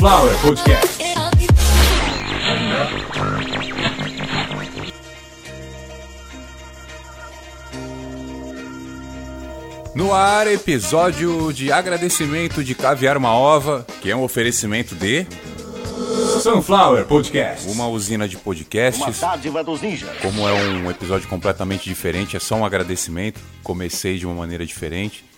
Sunflower 0.00 0.34
Podcast. 0.38 0.98
No 9.94 10.14
ar, 10.14 10.46
episódio 10.46 11.52
de 11.52 11.70
agradecimento 11.70 12.64
de 12.64 12.74
Caviar 12.74 13.18
uma 13.18 13.34
Ova, 13.34 13.86
que 14.00 14.10
é 14.10 14.16
um 14.16 14.22
oferecimento 14.22 14.94
de 14.94 15.26
Sunflower 16.42 17.04
Podcast. 17.04 17.68
Uma 17.68 17.86
usina 17.86 18.26
de 18.26 18.38
podcasts. 18.38 19.02
Uma 19.02 19.12
dádiva 19.12 19.62
dos 19.62 19.82
ninjas. 19.82 20.16
Como 20.22 20.48
é 20.48 20.52
um 20.54 20.90
episódio 20.90 21.28
completamente 21.28 21.84
diferente, 21.84 22.38
é 22.38 22.40
só 22.40 22.54
um 22.54 22.64
agradecimento. 22.64 23.38
Comecei 23.62 24.16
de 24.16 24.24
uma 24.24 24.34
maneira 24.34 24.64
diferente. 24.64 25.28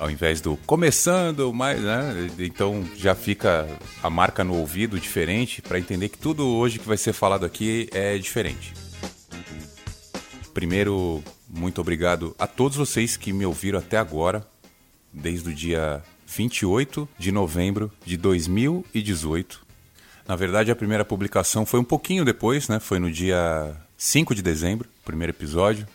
Ao 0.00 0.10
invés 0.10 0.40
do 0.40 0.56
começando, 0.64 1.52
mas, 1.52 1.78
né? 1.78 2.30
Então 2.38 2.82
já 2.96 3.14
fica 3.14 3.68
a 4.02 4.08
marca 4.08 4.42
no 4.42 4.56
ouvido 4.56 4.98
diferente 4.98 5.60
para 5.60 5.78
entender 5.78 6.08
que 6.08 6.16
tudo 6.16 6.48
hoje 6.48 6.78
que 6.78 6.88
vai 6.88 6.96
ser 6.96 7.12
falado 7.12 7.44
aqui 7.44 7.86
é 7.92 8.16
diferente. 8.16 8.72
Primeiro, 10.54 11.22
muito 11.46 11.82
obrigado 11.82 12.34
a 12.38 12.46
todos 12.46 12.78
vocês 12.78 13.18
que 13.18 13.30
me 13.30 13.44
ouviram 13.44 13.78
até 13.78 13.98
agora, 13.98 14.46
desde 15.12 15.50
o 15.50 15.54
dia 15.54 16.02
28 16.26 17.06
de 17.18 17.30
novembro 17.30 17.92
de 18.02 18.16
2018. 18.16 19.60
Na 20.26 20.34
verdade, 20.34 20.70
a 20.70 20.76
primeira 20.76 21.04
publicação 21.04 21.66
foi 21.66 21.78
um 21.78 21.84
pouquinho 21.84 22.24
depois, 22.24 22.68
né? 22.68 22.80
Foi 22.80 22.98
no 22.98 23.10
dia 23.12 23.76
5 23.98 24.34
de 24.34 24.40
dezembro, 24.40 24.88
primeiro 25.04 25.32
episódio. 25.32 25.86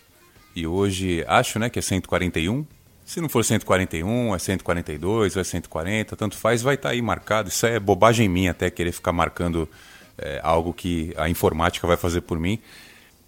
E 0.56 0.68
hoje 0.68 1.26
acho, 1.28 1.58
né, 1.58 1.72
que 1.72 1.80
é 1.80 1.82
141. 1.82 2.66
Se 3.06 3.22
não 3.22 3.30
for 3.30 3.46
141, 3.46 4.34
é 4.36 4.40
142, 4.40 5.36
ou 5.36 5.42
é 5.42 5.44
140, 5.44 6.16
tanto 6.16 6.36
faz, 6.36 6.64
vai 6.64 6.74
estar 6.74 6.90
tá 6.90 6.94
aí 6.94 7.02
marcado. 7.02 7.50
Isso 7.50 7.66
é 7.68 7.80
bobagem 7.80 8.28
minha 8.28 8.52
até 8.52 8.70
querer 8.72 8.92
ficar 8.92 9.14
marcando 9.14 9.70
é, 10.18 10.40
algo 10.44 10.74
que 10.74 11.14
a 11.16 11.30
informática 11.30 11.86
vai 11.86 11.98
fazer 11.98 12.22
por 12.22 12.40
mim. 12.40 12.60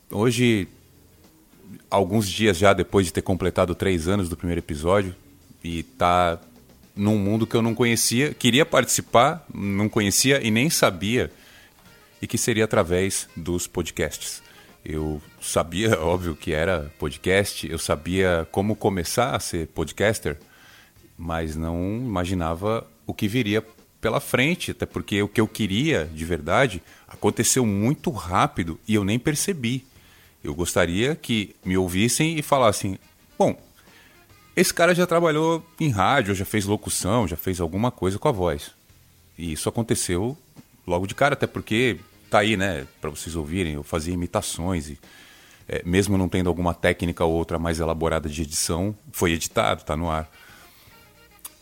Hoje, 0.10 0.68
alguns 1.92 2.28
dias 2.28 2.58
já 2.58 2.74
depois 2.74 3.06
de 3.06 3.14
ter 3.14 3.22
completado 3.22 3.76
três 3.76 4.08
anos 4.08 4.28
do 4.30 4.36
primeiro 4.36 4.60
episódio, 4.60 5.16
e 5.64 5.84
tá 5.84 6.40
num 6.96 7.18
mundo 7.18 7.46
que 7.46 7.56
eu 7.56 7.62
não 7.62 7.76
conhecia, 7.76 8.34
queria 8.34 8.66
participar, 8.66 9.46
não 9.54 9.88
conhecia 9.88 10.42
e 10.44 10.50
nem 10.50 10.70
sabia, 10.70 11.32
e 12.20 12.26
que 12.26 12.38
seria 12.38 12.66
através 12.66 13.30
dos 13.36 13.68
podcasts. 13.68 14.42
Eu 14.90 15.22
sabia, 15.42 16.00
óbvio, 16.00 16.34
que 16.34 16.54
era 16.54 16.90
podcast, 16.98 17.70
eu 17.70 17.78
sabia 17.78 18.48
como 18.54 18.74
começar 18.74 19.36
a 19.36 19.40
ser 19.40 19.68
podcaster, 19.68 20.38
mas 21.18 21.58
não 21.58 21.98
imaginava 21.98 22.88
o 23.06 23.14
que 23.14 23.28
viria 23.28 23.62
pela 24.00 24.22
frente, 24.22 24.72
até 24.72 24.86
porque 24.86 25.22
o 25.22 25.28
que 25.28 25.42
eu 25.42 25.48
queria 25.48 26.06
de 26.06 26.24
verdade 26.24 26.82
aconteceu 27.06 27.66
muito 27.66 28.10
rápido 28.12 28.80
e 28.88 28.96
eu 28.96 29.04
nem 29.04 29.20
percebi. 29.20 29.86
Eu 30.42 30.56
gostaria 30.56 31.16
que 31.16 31.54
me 31.66 31.76
ouvissem 31.78 32.40
e 32.40 32.42
falassem: 32.42 32.98
bom, 33.38 33.60
esse 34.56 34.74
cara 34.74 34.96
já 34.96 35.06
trabalhou 35.06 35.66
em 35.82 35.90
rádio, 35.90 36.34
já 36.34 36.46
fez 36.46 36.64
locução, 36.64 37.28
já 37.28 37.36
fez 37.36 37.60
alguma 37.60 37.92
coisa 37.92 38.18
com 38.18 38.30
a 38.30 38.32
voz. 38.32 38.72
E 39.38 39.52
isso 39.52 39.68
aconteceu 39.68 40.38
logo 40.86 41.06
de 41.06 41.14
cara, 41.14 41.34
até 41.34 41.46
porque 41.46 42.00
tá 42.30 42.40
aí, 42.40 42.58
né, 42.58 42.86
para 43.00 43.10
vocês 43.10 43.36
ouvirem, 43.36 43.74
eu 43.74 43.84
fazia 43.84 44.14
imitações 44.14 44.90
e 44.90 45.00
é, 45.68 45.82
mesmo 45.86 46.18
não 46.18 46.30
tendo 46.30 46.48
alguma 46.48 46.74
técnica 46.74 47.26
ou 47.26 47.34
outra 47.34 47.60
mais 47.60 47.80
elaborada 47.80 48.30
de 48.30 48.42
edição, 48.42 48.96
foi 49.12 49.34
editado, 49.34 49.84
tá 49.84 49.98
no 49.98 50.10
ar. 50.10 50.30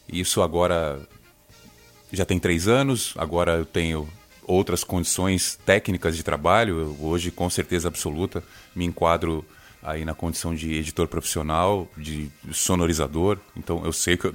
Isso 0.08 0.42
agora 0.42 1.00
já 2.12 2.26
tem 2.26 2.40
três 2.40 2.68
anos, 2.68 3.14
agora 3.18 3.54
eu 3.54 3.66
tenho 3.66 4.08
outras 4.44 4.84
condições 4.84 5.58
técnicas 5.66 6.16
de 6.16 6.24
trabalho, 6.24 6.80
eu, 6.80 6.98
hoje 7.02 7.32
com 7.32 7.50
certeza 7.50 7.88
absoluta 7.88 8.44
me 8.76 8.86
enquadro 8.86 9.44
aí 9.82 10.04
na 10.04 10.16
condição 10.16 10.54
de 10.54 10.74
editor 10.74 11.08
profissional, 11.08 11.88
de 11.96 12.30
sonorizador. 12.52 13.38
Então 13.56 13.86
eu 13.86 13.94
sei 13.94 14.18
que 14.18 14.26
eu, 14.26 14.34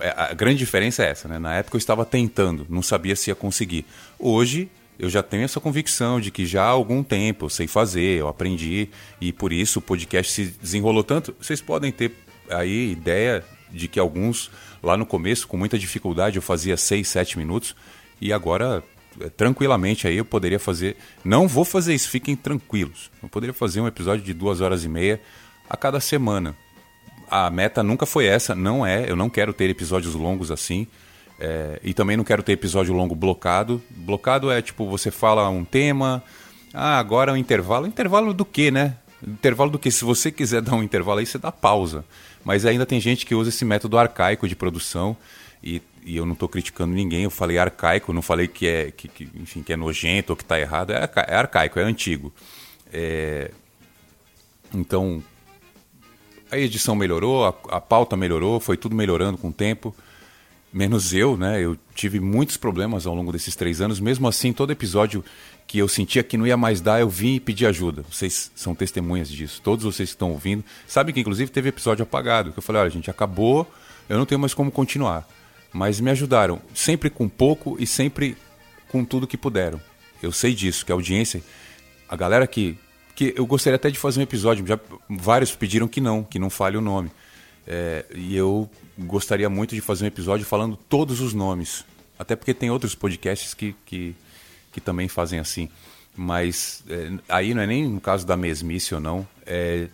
é, 0.00 0.14
a 0.16 0.32
grande 0.32 0.58
diferença 0.58 1.04
é 1.04 1.10
essa, 1.10 1.28
né? 1.28 1.38
Na 1.38 1.54
época 1.54 1.76
eu 1.76 1.78
estava 1.78 2.04
tentando, 2.04 2.66
não 2.68 2.82
sabia 2.82 3.16
se 3.16 3.30
ia 3.30 3.34
conseguir. 3.34 3.84
Hoje 4.18 4.70
eu 4.98 5.08
já 5.08 5.22
tenho 5.22 5.44
essa 5.44 5.60
convicção 5.60 6.20
de 6.20 6.30
que 6.30 6.46
já 6.46 6.64
há 6.64 6.68
algum 6.68 7.02
tempo 7.02 7.46
eu 7.46 7.50
sei 7.50 7.66
fazer, 7.66 8.18
eu 8.20 8.28
aprendi 8.28 8.88
e 9.20 9.32
por 9.32 9.52
isso 9.52 9.78
o 9.78 9.82
podcast 9.82 10.32
se 10.32 10.44
desenrolou 10.60 11.02
tanto. 11.02 11.34
Vocês 11.40 11.60
podem 11.60 11.90
ter 11.90 12.12
aí 12.48 12.92
ideia 12.92 13.44
de 13.70 13.88
que 13.88 13.98
alguns 13.98 14.50
lá 14.82 14.96
no 14.96 15.06
começo 15.06 15.48
com 15.48 15.56
muita 15.56 15.78
dificuldade 15.78 16.36
eu 16.36 16.42
fazia 16.42 16.76
6, 16.76 17.08
7 17.08 17.38
minutos 17.38 17.74
e 18.20 18.32
agora 18.32 18.82
é, 19.20 19.28
tranquilamente 19.28 20.06
aí 20.06 20.16
eu 20.16 20.24
poderia 20.24 20.58
fazer. 20.58 20.96
Não 21.24 21.48
vou 21.48 21.64
fazer 21.64 21.94
isso, 21.94 22.08
fiquem 22.08 22.36
tranquilos. 22.36 23.10
Eu 23.22 23.28
poderia 23.28 23.54
fazer 23.54 23.80
um 23.80 23.86
episódio 23.86 24.24
de 24.24 24.32
duas 24.32 24.60
horas 24.60 24.84
e 24.84 24.88
meia 24.88 25.20
a 25.68 25.76
cada 25.76 26.00
semana. 26.00 26.56
A 27.30 27.50
meta 27.50 27.82
nunca 27.82 28.04
foi 28.04 28.26
essa, 28.26 28.54
não 28.54 28.84
é. 28.86 29.10
Eu 29.10 29.16
não 29.16 29.30
quero 29.30 29.52
ter 29.52 29.70
episódios 29.70 30.14
longos 30.14 30.50
assim. 30.50 30.86
É, 31.44 31.80
e 31.82 31.92
também 31.92 32.16
não 32.16 32.22
quero 32.22 32.40
ter 32.40 32.52
episódio 32.52 32.94
longo 32.94 33.16
blocado. 33.16 33.82
Blocado 33.90 34.48
é 34.48 34.62
tipo, 34.62 34.88
você 34.88 35.10
fala 35.10 35.48
um 35.48 35.64
tema, 35.64 36.22
ah, 36.72 37.00
agora 37.00 37.32
é 37.32 37.34
um 37.34 37.36
intervalo. 37.36 37.84
Intervalo 37.84 38.32
do 38.32 38.44
quê, 38.44 38.70
né? 38.70 38.94
Intervalo 39.26 39.68
do 39.68 39.76
que? 39.76 39.90
Se 39.90 40.04
você 40.04 40.30
quiser 40.30 40.62
dar 40.62 40.76
um 40.76 40.84
intervalo 40.84 41.18
aí, 41.18 41.26
você 41.26 41.38
dá 41.38 41.50
pausa. 41.50 42.04
Mas 42.44 42.64
ainda 42.64 42.86
tem 42.86 43.00
gente 43.00 43.26
que 43.26 43.34
usa 43.34 43.48
esse 43.48 43.64
método 43.64 43.98
arcaico 43.98 44.46
de 44.46 44.54
produção 44.54 45.16
e, 45.60 45.82
e 46.04 46.16
eu 46.16 46.24
não 46.24 46.34
estou 46.34 46.48
criticando 46.48 46.94
ninguém. 46.94 47.24
Eu 47.24 47.30
falei 47.30 47.58
arcaico, 47.58 48.12
não 48.12 48.22
falei 48.22 48.46
que 48.46 48.68
é, 48.68 48.92
que, 48.92 49.08
que 49.08 49.28
enfim, 49.34 49.64
que 49.64 49.72
é 49.72 49.76
nojento 49.76 50.32
ou 50.32 50.36
que 50.36 50.44
está 50.44 50.60
errado. 50.60 50.92
É, 50.92 51.10
é, 51.26 51.34
arcaico, 51.34 51.80
é 51.80 51.82
antigo. 51.82 52.32
É... 52.92 53.50
Então, 54.72 55.20
a 56.52 56.56
edição 56.56 56.94
melhorou, 56.94 57.44
a, 57.46 57.54
a 57.70 57.80
pauta 57.80 58.16
melhorou, 58.16 58.60
foi 58.60 58.76
tudo 58.76 58.94
melhorando 58.94 59.36
com 59.36 59.48
o 59.48 59.52
tempo 59.52 59.92
menos 60.72 61.12
eu, 61.12 61.36
né? 61.36 61.60
Eu 61.60 61.76
tive 61.94 62.18
muitos 62.18 62.56
problemas 62.56 63.06
ao 63.06 63.14
longo 63.14 63.30
desses 63.30 63.54
três 63.54 63.80
anos. 63.80 64.00
Mesmo 64.00 64.26
assim, 64.26 64.52
todo 64.52 64.70
episódio 64.70 65.24
que 65.66 65.78
eu 65.78 65.86
sentia 65.86 66.22
que 66.22 66.36
não 66.36 66.46
ia 66.46 66.56
mais 66.56 66.80
dar, 66.80 67.00
eu 67.00 67.08
vim 67.08 67.34
e 67.34 67.40
pedi 67.40 67.66
ajuda. 67.66 68.04
Vocês 68.10 68.50
são 68.54 68.74
testemunhas 68.74 69.28
disso. 69.28 69.60
Todos 69.62 69.84
vocês 69.84 70.10
que 70.10 70.14
estão 70.14 70.30
ouvindo 70.30 70.64
sabem 70.86 71.14
que, 71.14 71.20
inclusive, 71.20 71.50
teve 71.50 71.68
episódio 71.68 72.02
apagado. 72.02 72.52
Que 72.52 72.58
eu 72.58 72.62
falei, 72.62 72.82
olha, 72.82 72.90
gente, 72.90 73.10
acabou, 73.10 73.70
eu 74.08 74.16
não 74.16 74.26
tenho 74.26 74.40
mais 74.40 74.54
como 74.54 74.70
continuar. 74.70 75.28
Mas 75.72 76.00
me 76.00 76.10
ajudaram, 76.10 76.60
sempre 76.74 77.08
com 77.08 77.28
pouco 77.28 77.76
e 77.78 77.86
sempre 77.86 78.36
com 78.88 79.04
tudo 79.04 79.26
que 79.26 79.36
puderam. 79.36 79.80
Eu 80.22 80.32
sei 80.32 80.54
disso, 80.54 80.84
que 80.84 80.92
a 80.92 80.94
audiência, 80.94 81.42
a 82.08 82.14
galera 82.14 82.46
que. 82.46 82.76
que 83.14 83.34
eu 83.36 83.46
gostaria 83.46 83.76
até 83.76 83.90
de 83.90 83.98
fazer 83.98 84.20
um 84.20 84.22
episódio, 84.22 84.66
já 84.66 84.78
vários 85.08 85.54
pediram 85.56 85.88
que 85.88 86.00
não, 86.00 86.22
que 86.22 86.38
não 86.38 86.50
fale 86.50 86.76
o 86.76 86.80
nome. 86.80 87.10
É, 87.66 88.04
e 88.14 88.36
eu 88.36 88.68
gostaria 88.98 89.48
muito 89.48 89.74
de 89.74 89.80
fazer 89.80 90.04
um 90.04 90.08
episódio 90.08 90.44
falando 90.44 90.76
todos 90.76 91.20
os 91.20 91.32
nomes. 91.32 91.84
Até 92.18 92.36
porque 92.36 92.54
tem 92.54 92.70
outros 92.70 92.94
podcasts 92.94 93.54
que, 93.54 93.74
que, 93.84 94.14
que 94.72 94.80
também 94.80 95.08
fazem 95.08 95.38
assim. 95.38 95.68
Mas 96.14 96.84
é, 96.88 97.10
aí 97.28 97.54
não 97.54 97.62
é 97.62 97.66
nem 97.66 97.88
no 97.88 98.00
caso 98.00 98.26
da 98.26 98.36
mesmice 98.36 98.94
ou 98.94 99.00
não. 99.00 99.26
É, 99.46 99.88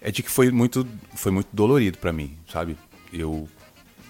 é 0.00 0.10
de 0.10 0.22
que 0.22 0.30
foi 0.30 0.50
muito, 0.50 0.86
foi 1.14 1.32
muito 1.32 1.48
dolorido 1.52 1.98
para 1.98 2.12
mim, 2.12 2.36
sabe? 2.50 2.76
Eu, 3.12 3.48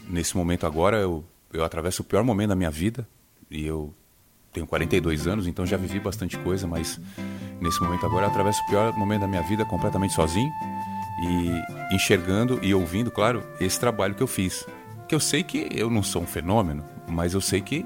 nesse 0.09 0.37
momento 0.37 0.67
agora, 0.67 0.99
eu, 0.99 1.25
eu 1.53 1.65
atravesso 1.65 2.03
o 2.03 2.05
pior 2.05 2.23
momento 2.25 2.51
da 2.51 2.57
minha 2.57 2.71
vida. 2.71 3.07
E 3.51 3.65
eu 3.65 3.95
tenho 4.53 4.67
42 4.67 5.27
anos, 5.27 5.47
então 5.47 5.67
já 5.67 5.77
vivi 5.77 5.99
bastante 5.99 6.39
coisa, 6.39 6.67
mas 6.67 7.01
nesse 7.61 7.81
momento 7.81 8.07
agora 8.07 8.27
eu 8.27 8.31
atravesso 8.31 8.63
o 8.63 8.67
pior 8.67 8.97
momento 8.97 9.23
da 9.23 9.27
minha 9.27 9.43
vida 9.43 9.65
completamente 9.65 10.15
sozinho 10.15 10.51
e 11.25 11.95
enxergando 11.95 12.59
e 12.63 12.75
ouvindo, 12.75 13.11
claro, 13.11 13.43
esse 13.61 13.79
trabalho 13.79 14.15
que 14.15 14.23
eu 14.23 14.27
fiz. 14.27 14.67
Que 15.09 15.15
eu 15.15 15.21
sei 15.21 15.43
que 15.43 15.69
eu 15.73 15.91
não 15.91 16.03
sou 16.03 16.23
um 16.23 16.27
fenômeno, 16.27 16.85
mas 17.09 17.35
eu 17.35 17.41
sei 17.41 17.61
que 17.61 17.85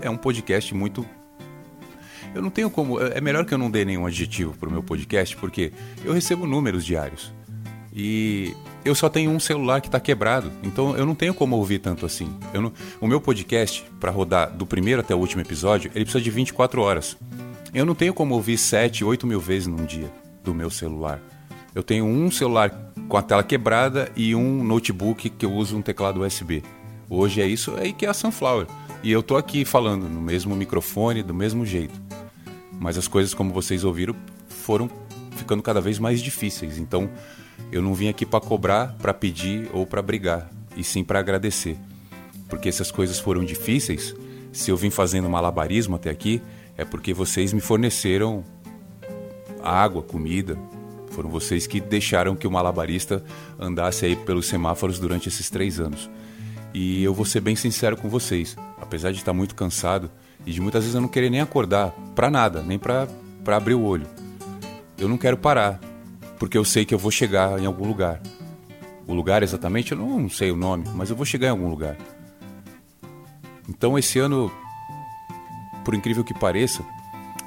é 0.00 0.08
um 0.10 0.16
podcast 0.16 0.74
muito. 0.74 1.06
Eu 2.34 2.42
não 2.42 2.50
tenho 2.50 2.70
como. 2.70 3.00
É 3.00 3.20
melhor 3.20 3.44
que 3.44 3.54
eu 3.54 3.58
não 3.58 3.70
dê 3.70 3.84
nenhum 3.84 4.06
adjetivo 4.06 4.54
para 4.54 4.68
o 4.68 4.72
meu 4.72 4.82
podcast, 4.82 5.36
porque 5.36 5.72
eu 6.04 6.12
recebo 6.12 6.46
números 6.46 6.84
diários. 6.84 7.32
E 7.92 8.54
eu 8.84 8.94
só 8.94 9.08
tenho 9.08 9.30
um 9.30 9.40
celular 9.40 9.80
que 9.80 9.88
está 9.88 9.98
quebrado, 9.98 10.52
então 10.62 10.96
eu 10.96 11.04
não 11.04 11.14
tenho 11.14 11.34
como 11.34 11.56
ouvir 11.56 11.80
tanto 11.80 12.06
assim. 12.06 12.32
Não... 12.54 12.72
o 13.00 13.08
meu 13.08 13.20
podcast, 13.20 13.84
para 13.98 14.10
rodar 14.10 14.52
do 14.52 14.66
primeiro 14.66 15.00
até 15.00 15.14
o 15.14 15.18
último 15.18 15.42
episódio, 15.42 15.90
ele 15.94 16.04
precisa 16.04 16.22
de 16.22 16.30
24 16.30 16.80
horas. 16.80 17.16
Eu 17.74 17.84
não 17.84 17.94
tenho 17.94 18.14
como 18.14 18.34
ouvir 18.34 18.56
7, 18.56 19.04
8 19.04 19.26
mil 19.26 19.40
vezes 19.40 19.66
num 19.66 19.84
dia 19.84 20.10
do 20.44 20.54
meu 20.54 20.70
celular. 20.70 21.20
Eu 21.74 21.82
tenho 21.82 22.04
um 22.04 22.30
celular 22.30 22.70
com 23.08 23.16
a 23.16 23.22
tela 23.22 23.42
quebrada 23.42 24.10
e 24.16 24.34
um 24.34 24.64
notebook 24.64 25.28
que 25.30 25.46
eu 25.46 25.52
uso 25.52 25.76
um 25.76 25.82
teclado 25.82 26.22
USB. 26.22 26.62
Hoje 27.08 27.40
é 27.40 27.46
isso 27.46 27.74
aí 27.76 27.92
que 27.92 28.06
é 28.06 28.08
a 28.08 28.14
Sunflower. 28.14 28.66
E 29.02 29.12
eu 29.12 29.22
tô 29.22 29.36
aqui 29.36 29.64
falando 29.64 30.08
no 30.08 30.20
mesmo 30.20 30.56
microfone, 30.56 31.22
do 31.22 31.34
mesmo 31.34 31.64
jeito. 31.64 31.94
Mas 32.72 32.98
as 32.98 33.08
coisas, 33.08 33.34
como 33.34 33.52
vocês 33.52 33.84
ouviram, 33.84 34.14
foram 34.48 34.90
ficando 35.32 35.62
cada 35.62 35.80
vez 35.80 35.98
mais 35.98 36.20
difíceis. 36.20 36.78
Então, 36.78 37.08
eu 37.70 37.80
não 37.80 37.94
vim 37.94 38.08
aqui 38.08 38.26
para 38.26 38.40
cobrar, 38.40 38.96
para 38.98 39.14
pedir 39.14 39.68
ou 39.72 39.86
para 39.86 40.02
brigar, 40.02 40.50
e 40.76 40.82
sim 40.82 41.04
para 41.04 41.18
agradecer. 41.18 41.76
Porque 42.48 42.68
essas 42.68 42.90
coisas 42.90 43.18
foram 43.18 43.44
difíceis 43.44 44.14
Se 44.52 44.70
eu 44.70 44.76
vim 44.76 44.88
fazendo 44.88 45.28
malabarismo 45.28 45.96
até 45.96 46.08
aqui, 46.08 46.40
é 46.76 46.84
porque 46.84 47.12
vocês 47.12 47.52
me 47.52 47.60
forneceram 47.60 48.42
água, 49.62 50.02
comida. 50.02 50.58
Foram 51.18 51.30
vocês 51.30 51.66
que 51.66 51.80
deixaram 51.80 52.36
que 52.36 52.46
o 52.46 52.50
malabarista 52.50 53.24
andasse 53.58 54.06
aí 54.06 54.14
pelos 54.14 54.46
semáforos 54.46 55.00
durante 55.00 55.28
esses 55.28 55.50
três 55.50 55.80
anos. 55.80 56.08
E 56.72 57.02
eu 57.02 57.12
vou 57.12 57.24
ser 57.24 57.40
bem 57.40 57.56
sincero 57.56 57.96
com 57.96 58.08
vocês. 58.08 58.56
Apesar 58.80 59.10
de 59.10 59.18
estar 59.18 59.32
muito 59.32 59.56
cansado 59.56 60.12
e 60.46 60.52
de 60.52 60.60
muitas 60.60 60.84
vezes 60.84 60.94
eu 60.94 61.00
não 61.00 61.08
querer 61.08 61.28
nem 61.28 61.40
acordar 61.40 61.90
para 62.14 62.30
nada, 62.30 62.62
nem 62.62 62.78
para 62.78 63.08
abrir 63.48 63.74
o 63.74 63.82
olho. 63.82 64.06
Eu 64.96 65.08
não 65.08 65.18
quero 65.18 65.36
parar, 65.36 65.80
porque 66.38 66.56
eu 66.56 66.64
sei 66.64 66.84
que 66.84 66.94
eu 66.94 66.98
vou 67.00 67.10
chegar 67.10 67.58
em 67.58 67.66
algum 67.66 67.88
lugar. 67.88 68.22
O 69.04 69.12
lugar 69.12 69.42
exatamente, 69.42 69.90
eu 69.90 69.98
não 69.98 70.30
sei 70.30 70.52
o 70.52 70.56
nome, 70.56 70.84
mas 70.94 71.10
eu 71.10 71.16
vou 71.16 71.26
chegar 71.26 71.48
em 71.48 71.50
algum 71.50 71.68
lugar. 71.68 71.96
Então 73.68 73.98
esse 73.98 74.20
ano, 74.20 74.52
por 75.84 75.94
incrível 75.96 76.22
que 76.22 76.32
pareça, 76.32 76.80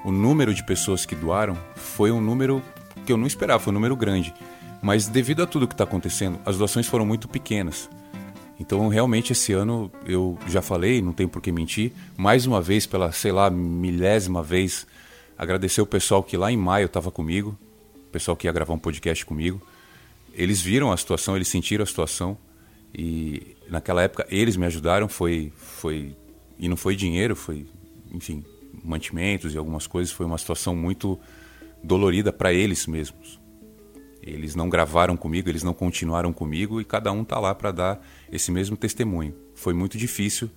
o 0.04 0.12
número 0.12 0.54
de 0.54 0.66
pessoas 0.66 1.06
que 1.06 1.16
doaram 1.16 1.58
foi 1.74 2.12
um 2.12 2.20
número 2.20 2.62
que 3.06 3.12
eu 3.12 3.18
não 3.18 3.28
esperava, 3.28 3.62
foi 3.62 3.72
um 3.72 3.76
número 3.76 3.96
grande. 3.96 4.34
Mas 4.82 5.08
devido 5.08 5.44
a 5.44 5.48
tudo 5.48 5.68
que 5.68 5.74
está 5.74 5.84
acontecendo, 5.84 6.40
as 6.46 6.58
doações 6.58 6.88
foram 6.88 7.06
muito 7.06 7.28
pequenas. 7.28 7.90
Então, 8.60 8.88
realmente, 8.88 9.32
esse 9.32 9.54
ano, 9.54 9.92
eu 10.06 10.38
já 10.48 10.62
falei, 10.62 11.02
não 11.02 11.14
tem 11.14 11.28
por 11.28 11.42
que 11.42 11.52
mentir, 11.52 11.92
mais 12.16 12.46
uma 12.46 12.62
vez, 12.62 12.86
pela, 12.86 13.12
sei 13.12 13.32
lá, 13.32 13.50
milésima 13.50 14.44
vez, 14.44 14.86
agradecer 15.38 15.82
o 15.82 15.86
pessoal 15.86 16.22
que 16.22 16.38
lá 16.38 16.52
em 16.52 16.58
maio 16.58 16.86
estava 16.86 17.10
comigo, 17.10 17.58
o 17.96 18.12
pessoal 18.12 18.38
que 18.38 18.48
ia 18.48 18.52
gravar 18.52 18.74
um 18.74 18.80
podcast 18.80 19.26
comigo. 19.26 19.60
Eles 20.34 20.62
viram 20.62 20.92
a 20.92 20.98
situação, 20.98 21.36
eles 21.36 21.48
sentiram 21.48 21.84
a 21.84 21.88
situação 21.88 22.38
e 22.94 23.56
naquela 23.68 24.04
época 24.04 24.28
eles 24.30 24.56
me 24.56 24.66
ajudaram, 24.66 25.08
foi, 25.08 25.52
foi 25.56 26.16
e 26.60 26.70
não 26.70 26.78
foi 26.78 26.96
dinheiro, 26.96 27.36
foi, 27.36 27.66
enfim, 28.12 28.46
mantimentos 28.84 29.54
e 29.54 29.58
algumas 29.58 29.88
coisas, 29.88 30.14
foi 30.14 30.26
uma 30.26 30.38
situação 30.38 30.76
muito 30.76 31.20
dolorida 31.84 32.32
para 32.32 32.54
eles 32.54 32.88
mesmos. 32.88 33.40
Eles 34.22 34.56
não 34.56 34.70
gravaram 34.70 35.18
comigo, 35.18 35.50
eles 35.50 35.64
não 35.64 35.74
continuaram 35.74 36.32
comigo 36.32 36.80
e 36.80 36.86
cada 36.86 37.12
um 37.12 37.24
tá 37.24 37.40
lá 37.40 37.56
para 37.56 37.72
dar 37.72 38.08
esse 38.32 38.52
mesmo 38.52 38.78
testemunho. 38.78 39.34
Foi 39.56 39.74
muito 39.74 39.98
difícil 39.98 40.50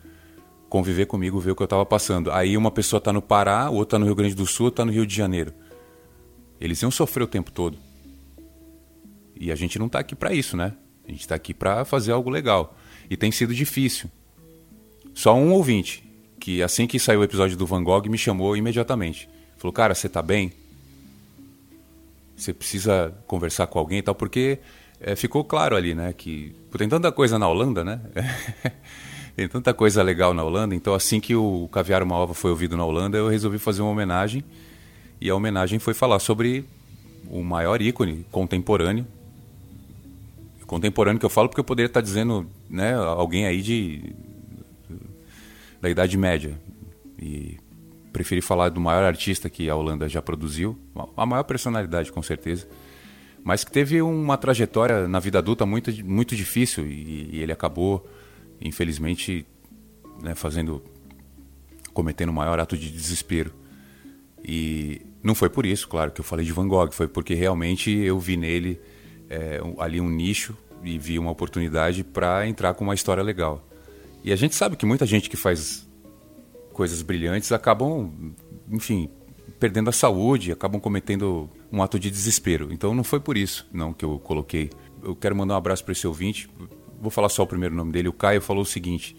conviver 0.69 1.07
comigo, 1.07 1.41
ver 1.41 1.53
o 1.53 1.57
que 1.57 1.63
eu 1.63 1.67
estava 1.67 1.87
passando. 1.87 2.31
Aí 2.31 2.57
uma 2.57 2.71
pessoa 2.71 2.99
está 2.99 3.13
no 3.13 3.23
Pará, 3.23 3.71
outra 3.71 3.97
está 3.97 3.99
no 3.99 4.05
Rio 4.05 4.15
Grande 4.15 4.35
do 4.35 4.47
Sul, 4.47 4.69
está 4.69 4.85
no 4.85 4.93
Rio 4.93 5.07
de 5.07 5.15
Janeiro. 5.15 5.55
Eles 6.61 6.83
iam 6.83 6.91
sofrer 6.91 7.23
o 7.23 7.29
tempo 7.29 7.51
todo. 7.51 7.79
E 9.35 9.51
a 9.51 9.55
gente 9.55 9.79
não 9.79 9.87
está 9.87 9.99
aqui 9.99 10.15
para 10.15 10.33
isso, 10.33 10.57
né? 10.57 10.75
A 11.07 11.11
gente 11.11 11.21
está 11.21 11.35
aqui 11.35 11.55
para 11.55 11.85
fazer 11.85 12.13
algo 12.13 12.29
legal. 12.29 12.77
E 13.09 13.17
tem 13.17 13.31
sido 13.31 13.55
difícil. 13.55 14.11
Só 15.15 15.35
um 15.35 15.53
ouvinte, 15.53 16.05
que 16.41 16.63
assim 16.63 16.87
que 16.87 16.99
saiu 16.99 17.21
o 17.21 17.25
episódio 17.25 17.57
do 17.57 17.67
Van 17.67 17.83
Gogh, 17.83 18.09
me 18.09 18.19
chamou 18.19 18.57
imediatamente. 18.57 19.29
Falou, 19.57 19.73
cara, 19.73 19.95
você 19.95 20.07
está 20.07 20.21
bem? 20.21 20.53
Você 22.37 22.53
precisa 22.53 23.15
conversar 23.27 23.67
com 23.67 23.79
alguém 23.79 23.99
e 23.99 24.03
tal, 24.03 24.15
porque 24.15 24.59
é, 25.01 25.15
ficou 25.15 25.45
claro 25.45 25.77
ali, 25.77 25.95
né? 25.95 26.13
Que 26.13 26.55
tem 26.77 26.89
tanta 26.89 27.13
coisa 27.13 27.39
na 27.39 27.49
Holanda, 27.49 27.85
né? 27.85 28.01
tem 29.37 29.49
tanta 29.49 29.73
coisa 29.73 30.03
legal 30.03 30.35
na 30.35 30.43
Holanda. 30.43 30.75
Então, 30.75 30.95
assim 30.95 31.21
que 31.21 31.35
o 31.35 31.69
Caviar 31.71 32.03
Uma 32.03 32.17
Ova 32.17 32.35
foi 32.35 32.51
ouvido 32.51 32.77
na 32.77 32.85
Holanda, 32.85 33.19
eu 33.19 33.29
resolvi 33.29 33.59
fazer 33.59 33.83
uma 33.83 33.91
homenagem. 33.91 34.45
E 35.21 35.31
a 35.31 35.35
homenagem 35.35 35.79
foi 35.79 35.95
falar 35.95 36.19
sobre 36.19 36.65
o 37.31 37.43
maior 37.43 37.81
ícone 37.81 38.27
contemporâneo. 38.31 39.07
Contemporâneo 40.67 41.21
que 41.21 41.27
eu 41.27 41.31
falo 41.31 41.49
porque 41.49 41.61
eu 41.61 41.65
poderia 41.65 41.87
estar 41.87 42.01
dizendo 42.01 42.47
né, 42.69 42.95
alguém 42.95 43.47
aí 43.47 43.61
de 43.61 44.15
da 45.81 45.91
Idade 45.91 46.17
Média. 46.17 46.59
E 47.19 47.59
preferi 48.15 48.41
falar 48.41 48.69
do 48.69 48.81
maior 48.81 49.03
artista 49.03 49.51
que 49.51 49.69
a 49.69 49.75
Holanda 49.75 50.09
já 50.09 50.23
produziu, 50.23 50.79
a 51.17 51.27
maior 51.27 51.43
personalidade 51.43 52.13
com 52.13 52.23
certeza, 52.23 52.69
mas 53.43 53.65
que 53.65 53.73
teve 53.73 54.01
uma 54.01 54.39
trajetória 54.39 55.09
na 55.09 55.19
vida 55.19 55.39
adulta 55.39 55.67
muito, 55.67 55.93
muito 56.05 56.37
difícil 56.37 56.87
e, 56.87 57.31
e 57.33 57.41
ele 57.41 57.51
acabou, 57.51 58.09
infelizmente, 58.61 59.45
né, 60.23 60.37
fazendo, 60.37 60.81
cometendo 61.93 62.29
o 62.29 62.33
maior 62.33 62.61
ato 62.61 62.79
de 62.79 62.89
desespero. 62.89 63.53
E 64.43 65.03
não 65.21 65.35
foi 65.35 65.51
por 65.51 65.67
isso, 65.67 65.89
claro, 65.89 66.13
que 66.13 66.21
eu 66.21 66.25
falei 66.25 66.47
de 66.47 66.53
Van 66.53 66.69
Gogh, 66.69 66.93
foi 66.93 67.09
porque 67.09 67.35
realmente 67.35 67.91
eu 67.91 68.19
vi 68.21 68.37
nele 68.37 68.81
é, 69.29 69.61
ali 69.79 70.01
um 70.01 70.09
nicho 70.09 70.57
e 70.85 70.99
vi 70.99 71.19
uma 71.19 71.33
oportunidade 71.33 72.05
para 72.05 72.47
entrar 72.47 72.75
com 72.75 72.85
uma 72.85 72.95
história 72.95 73.25
legal. 73.25 73.69
E 74.23 74.33
a 74.33 74.37
gente 74.37 74.55
sabe 74.55 74.77
que 74.77 74.87
muita 74.87 75.05
gente 75.05 75.29
que 75.29 75.37
faz 75.37 75.85
coisas 76.75 77.01
brilhantes 77.01 77.53
acabam, 77.53 78.13
enfim, 78.71 79.09
perdendo 79.59 79.89
a 79.89 79.93
saúde, 79.93 80.53
acabam 80.53 80.81
cometendo 80.81 81.49
um 81.73 81.83
ato 81.83 81.99
de 81.99 82.11
desespero. 82.11 82.71
Então 82.71 82.95
não 82.95 83.05
foi 83.05 83.21
por 83.21 83.39
isso 83.39 83.67
não 83.73 83.95
que 83.95 84.05
eu 84.05 84.19
coloquei. 84.19 84.71
Eu 85.03 85.17
quero 85.17 85.35
mandar 85.35 85.55
um 85.55 85.57
abraço 85.57 85.83
para 85.85 85.93
esse 85.93 86.07
ouvinte. 86.07 86.51
Vou 87.01 87.11
falar 87.11 87.29
só 87.29 87.45
o 87.45 87.47
primeiro 87.47 87.75
nome 87.75 87.93
dele. 87.93 88.09
O 88.09 88.13
Caio 88.13 88.43
falou 88.43 88.63
o 88.63 88.67
seguinte: 88.67 89.17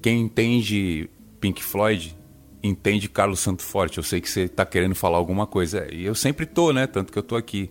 quem 0.00 0.22
entende 0.22 1.10
Pink 1.40 1.62
Floyd 1.62 2.16
entende 2.62 3.08
Carlos 3.08 3.40
Santo 3.40 3.62
Forte. 3.62 3.98
Eu 3.98 4.04
sei 4.04 4.20
que 4.20 4.30
você 4.30 4.42
está 4.42 4.64
querendo 4.64 4.94
falar 4.94 5.18
alguma 5.18 5.46
coisa. 5.46 5.92
E 5.92 6.04
eu 6.04 6.14
sempre 6.14 6.46
tô, 6.46 6.72
né? 6.72 6.86
Tanto 6.86 7.12
que 7.12 7.18
eu 7.18 7.22
tô 7.22 7.36
aqui. 7.36 7.70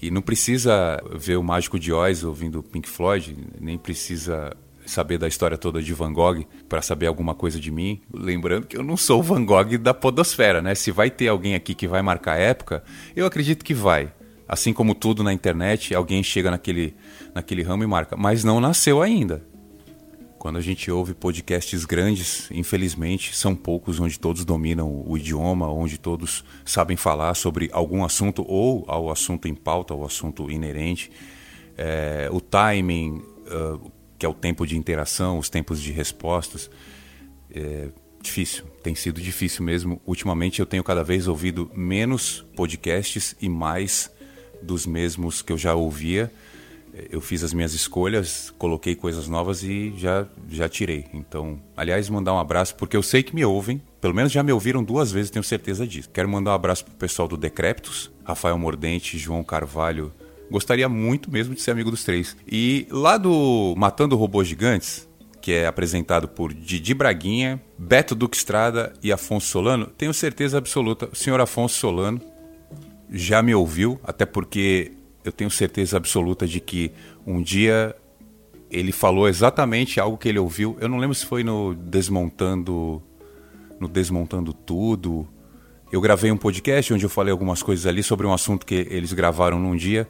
E 0.00 0.10
não 0.10 0.22
precisa 0.22 1.02
ver 1.14 1.36
o 1.36 1.42
Mágico 1.42 1.78
de 1.78 1.92
Oz 1.92 2.24
ouvindo 2.24 2.62
Pink 2.62 2.88
Floyd, 2.88 3.36
nem 3.60 3.76
precisa 3.76 4.56
saber 4.90 5.18
da 5.18 5.28
história 5.28 5.56
toda 5.56 5.82
de 5.82 5.94
Van 5.94 6.12
Gogh 6.12 6.44
para 6.68 6.82
saber 6.82 7.06
alguma 7.06 7.34
coisa 7.34 7.60
de 7.60 7.70
mim. 7.70 8.00
Lembrando 8.12 8.66
que 8.66 8.76
eu 8.76 8.82
não 8.82 8.96
sou 8.96 9.20
o 9.20 9.22
Van 9.22 9.44
Gogh 9.44 9.78
da 9.78 9.94
podosfera, 9.94 10.60
né? 10.60 10.74
Se 10.74 10.90
vai 10.90 11.10
ter 11.10 11.28
alguém 11.28 11.54
aqui 11.54 11.74
que 11.74 11.86
vai 11.86 12.02
marcar 12.02 12.32
a 12.32 12.38
época, 12.38 12.82
eu 13.14 13.24
acredito 13.26 13.64
que 13.64 13.72
vai. 13.72 14.12
Assim 14.48 14.72
como 14.72 14.94
tudo 14.94 15.22
na 15.22 15.32
internet, 15.32 15.94
alguém 15.94 16.22
chega 16.24 16.50
naquele, 16.50 16.94
naquele 17.32 17.62
ramo 17.62 17.84
e 17.84 17.86
marca. 17.86 18.16
Mas 18.16 18.42
não 18.42 18.60
nasceu 18.60 19.00
ainda. 19.00 19.48
Quando 20.40 20.56
a 20.56 20.60
gente 20.60 20.90
ouve 20.90 21.14
podcasts 21.14 21.84
grandes, 21.84 22.50
infelizmente, 22.50 23.36
são 23.36 23.54
poucos 23.54 24.00
onde 24.00 24.18
todos 24.18 24.44
dominam 24.44 25.04
o 25.06 25.16
idioma, 25.16 25.70
onde 25.70 25.98
todos 25.98 26.42
sabem 26.64 26.96
falar 26.96 27.34
sobre 27.34 27.68
algum 27.72 28.02
assunto 28.02 28.42
ou 28.48 28.84
ao 28.88 29.10
assunto 29.10 29.46
em 29.46 29.54
pauta, 29.54 29.94
ao 29.94 30.04
assunto 30.04 30.50
inerente. 30.50 31.12
É, 31.76 32.28
o 32.32 32.40
timing, 32.40 33.22
uh, 33.46 33.92
que 34.20 34.26
é 34.26 34.28
o 34.28 34.34
tempo 34.34 34.66
de 34.66 34.76
interação, 34.76 35.38
os 35.38 35.48
tempos 35.48 35.80
de 35.80 35.90
respostas. 35.92 36.70
É 37.52 37.88
difícil, 38.20 38.66
tem 38.82 38.94
sido 38.94 39.18
difícil 39.18 39.64
mesmo. 39.64 39.98
Ultimamente 40.06 40.60
eu 40.60 40.66
tenho 40.66 40.84
cada 40.84 41.02
vez 41.02 41.26
ouvido 41.26 41.70
menos 41.74 42.44
podcasts 42.54 43.34
e 43.40 43.48
mais 43.48 44.12
dos 44.62 44.84
mesmos 44.84 45.40
que 45.40 45.50
eu 45.50 45.56
já 45.56 45.74
ouvia. 45.74 46.30
Eu 47.10 47.22
fiz 47.22 47.42
as 47.42 47.54
minhas 47.54 47.72
escolhas, 47.72 48.52
coloquei 48.58 48.94
coisas 48.94 49.26
novas 49.26 49.62
e 49.62 49.94
já, 49.96 50.26
já 50.50 50.68
tirei. 50.68 51.06
Então, 51.14 51.58
aliás, 51.74 52.10
mandar 52.10 52.34
um 52.34 52.38
abraço, 52.38 52.74
porque 52.74 52.96
eu 52.96 53.02
sei 53.02 53.22
que 53.22 53.34
me 53.34 53.42
ouvem, 53.42 53.80
pelo 54.02 54.14
menos 54.14 54.30
já 54.30 54.42
me 54.42 54.52
ouviram 54.52 54.84
duas 54.84 55.10
vezes, 55.10 55.30
tenho 55.30 55.42
certeza 55.42 55.86
disso. 55.86 56.10
Quero 56.12 56.28
mandar 56.28 56.50
um 56.50 56.54
abraço 56.54 56.84
pro 56.84 56.94
pessoal 56.94 57.26
do 57.26 57.38
Decreptus, 57.38 58.10
Rafael 58.22 58.58
Mordente, 58.58 59.16
João 59.16 59.42
Carvalho, 59.42 60.12
Gostaria 60.50 60.88
muito 60.88 61.30
mesmo 61.30 61.54
de 61.54 61.62
ser 61.62 61.70
amigo 61.70 61.90
dos 61.90 62.02
três. 62.02 62.36
E 62.50 62.86
lá 62.90 63.16
do 63.16 63.74
Matando 63.76 64.16
Robôs 64.16 64.48
Gigantes, 64.48 65.08
que 65.40 65.52
é 65.52 65.66
apresentado 65.66 66.26
por 66.26 66.52
Didi 66.52 66.92
Braguinha, 66.92 67.60
Beto 67.78 68.14
Duque 68.14 68.36
Estrada 68.36 68.92
e 69.02 69.12
Afonso 69.12 69.46
Solano, 69.46 69.86
tenho 69.86 70.12
certeza 70.12 70.58
absoluta, 70.58 71.08
o 71.12 71.16
senhor 71.16 71.40
Afonso 71.40 71.78
Solano 71.78 72.20
já 73.10 73.42
me 73.42 73.54
ouviu, 73.54 73.98
até 74.04 74.26
porque 74.26 74.92
eu 75.24 75.32
tenho 75.32 75.50
certeza 75.50 75.96
absoluta 75.96 76.46
de 76.46 76.60
que 76.60 76.92
um 77.26 77.42
dia 77.42 77.94
ele 78.70 78.92
falou 78.92 79.28
exatamente 79.28 80.00
algo 80.00 80.16
que 80.16 80.28
ele 80.28 80.38
ouviu. 80.38 80.76
Eu 80.80 80.88
não 80.88 80.98
lembro 80.98 81.14
se 81.14 81.26
foi 81.26 81.42
no 81.42 81.74
Desmontando 81.74 83.02
no 83.78 83.88
Desmontando 83.88 84.52
Tudo. 84.52 85.26
Eu 85.90 86.00
gravei 86.00 86.30
um 86.30 86.36
podcast 86.36 86.92
onde 86.92 87.04
eu 87.04 87.10
falei 87.10 87.32
algumas 87.32 87.62
coisas 87.62 87.86
ali 87.86 88.02
sobre 88.02 88.26
um 88.26 88.32
assunto 88.32 88.64
que 88.64 88.86
eles 88.90 89.12
gravaram 89.12 89.58
num 89.58 89.74
dia 89.74 90.06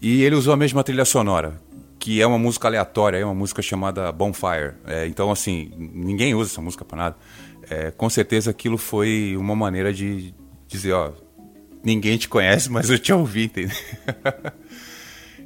e 0.00 0.22
ele 0.22 0.34
usou 0.34 0.52
a 0.52 0.56
mesma 0.56 0.84
trilha 0.84 1.04
sonora, 1.04 1.60
que 1.98 2.22
é 2.22 2.26
uma 2.26 2.38
música 2.38 2.68
aleatória, 2.68 3.18
é 3.18 3.24
uma 3.24 3.34
música 3.34 3.60
chamada 3.60 4.10
Bonfire. 4.12 4.74
É, 4.86 5.06
então, 5.06 5.30
assim, 5.30 5.72
ninguém 5.76 6.34
usa 6.34 6.52
essa 6.52 6.60
música 6.60 6.84
para 6.84 6.96
nada. 6.96 7.16
É, 7.68 7.90
com 7.90 8.08
certeza 8.08 8.50
aquilo 8.50 8.78
foi 8.78 9.36
uma 9.36 9.54
maneira 9.54 9.92
de 9.92 10.32
dizer, 10.66 10.92
ó, 10.92 11.12
ninguém 11.82 12.16
te 12.16 12.28
conhece, 12.28 12.70
mas 12.72 12.88
eu 12.90 12.98
te 12.98 13.12
ouvi, 13.12 13.44
entendeu? 13.44 13.76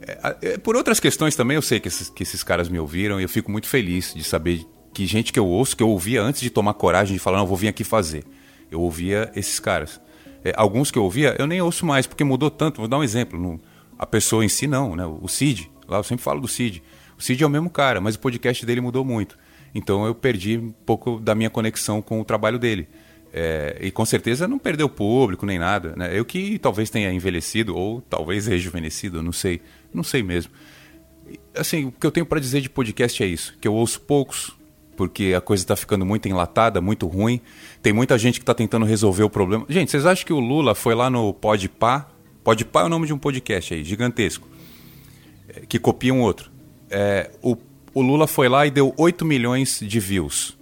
É, 0.04 0.36
é, 0.54 0.58
por 0.58 0.74
outras 0.74 0.98
questões 0.98 1.36
também, 1.36 1.54
eu 1.54 1.62
sei 1.62 1.78
que 1.78 1.86
esses, 1.86 2.10
que 2.10 2.24
esses 2.24 2.42
caras 2.42 2.68
me 2.68 2.76
ouviram 2.76 3.20
e 3.20 3.22
eu 3.22 3.28
fico 3.28 3.52
muito 3.52 3.68
feliz 3.68 4.12
de 4.12 4.24
saber 4.24 4.66
que 4.92 5.06
gente 5.06 5.32
que 5.32 5.38
eu 5.38 5.46
ouço, 5.46 5.76
que 5.76 5.82
eu 5.82 5.88
ouvia 5.88 6.20
antes 6.20 6.40
de 6.40 6.50
tomar 6.50 6.74
coragem 6.74 7.14
de 7.14 7.20
falar, 7.20 7.38
não, 7.38 7.46
vou 7.46 7.56
vir 7.56 7.68
aqui 7.68 7.84
fazer. 7.84 8.24
Eu 8.68 8.80
ouvia 8.80 9.30
esses 9.36 9.60
caras. 9.60 10.00
É, 10.44 10.52
alguns 10.56 10.90
que 10.90 10.98
eu 10.98 11.04
ouvia, 11.04 11.36
eu 11.38 11.46
nem 11.46 11.62
ouço 11.62 11.86
mais, 11.86 12.04
porque 12.04 12.24
mudou 12.24 12.50
tanto. 12.50 12.78
Vou 12.78 12.88
dar 12.88 12.98
um 12.98 13.04
exemplo. 13.04 13.38
No, 13.38 13.60
a 14.02 14.06
pessoa 14.06 14.44
em 14.44 14.48
si 14.48 14.66
não, 14.66 14.96
né? 14.96 15.06
O 15.06 15.28
Cid, 15.28 15.70
lá 15.86 15.98
eu 15.98 16.02
sempre 16.02 16.24
falo 16.24 16.40
do 16.40 16.48
Cid. 16.48 16.82
O 17.16 17.22
Cid 17.22 17.40
é 17.40 17.46
o 17.46 17.50
mesmo 17.50 17.70
cara, 17.70 18.00
mas 18.00 18.16
o 18.16 18.18
podcast 18.18 18.66
dele 18.66 18.80
mudou 18.80 19.04
muito. 19.04 19.38
Então 19.72 20.04
eu 20.04 20.12
perdi 20.12 20.58
um 20.58 20.72
pouco 20.72 21.20
da 21.20 21.36
minha 21.36 21.48
conexão 21.48 22.02
com 22.02 22.20
o 22.20 22.24
trabalho 22.24 22.58
dele. 22.58 22.88
É, 23.32 23.78
e 23.80 23.92
com 23.92 24.04
certeza 24.04 24.48
não 24.48 24.58
perdeu 24.58 24.88
público 24.88 25.46
nem 25.46 25.56
nada. 25.56 25.94
Né? 25.96 26.18
Eu 26.18 26.24
que 26.24 26.58
talvez 26.58 26.90
tenha 26.90 27.12
envelhecido 27.12 27.76
ou 27.76 28.00
talvez 28.00 28.48
rejuvenescido, 28.48 29.22
não 29.22 29.30
sei. 29.30 29.62
Não 29.94 30.02
sei 30.02 30.20
mesmo. 30.20 30.50
Assim, 31.54 31.84
o 31.84 31.92
que 31.92 32.04
eu 32.04 32.10
tenho 32.10 32.26
para 32.26 32.40
dizer 32.40 32.60
de 32.60 32.68
podcast 32.68 33.22
é 33.22 33.26
isso: 33.26 33.56
que 33.60 33.68
eu 33.68 33.72
ouço 33.72 34.00
poucos, 34.00 34.50
porque 34.96 35.32
a 35.32 35.40
coisa 35.40 35.62
está 35.62 35.76
ficando 35.76 36.04
muito 36.04 36.28
enlatada, 36.28 36.80
muito 36.80 37.06
ruim. 37.06 37.40
Tem 37.80 37.92
muita 37.92 38.18
gente 38.18 38.40
que 38.40 38.42
está 38.42 38.52
tentando 38.52 38.84
resolver 38.84 39.22
o 39.22 39.30
problema. 39.30 39.64
Gente, 39.68 39.92
vocês 39.92 40.04
acham 40.06 40.26
que 40.26 40.32
o 40.32 40.40
Lula 40.40 40.74
foi 40.74 40.96
lá 40.96 41.08
no 41.08 41.32
Podpah? 41.32 42.11
Podpah 42.44 42.82
é 42.82 42.84
o 42.84 42.88
nome 42.88 43.06
de 43.06 43.12
um 43.12 43.18
podcast 43.18 43.74
aí, 43.74 43.84
gigantesco, 43.84 44.48
é, 45.48 45.60
que 45.66 45.78
copia 45.78 46.12
um 46.12 46.20
outro. 46.20 46.50
É, 46.90 47.30
o, 47.40 47.56
o 47.94 48.02
Lula 48.02 48.26
foi 48.26 48.48
lá 48.48 48.66
e 48.66 48.70
deu 48.70 48.92
8 48.96 49.24
milhões 49.24 49.80
de 49.80 50.00
views. 50.00 50.56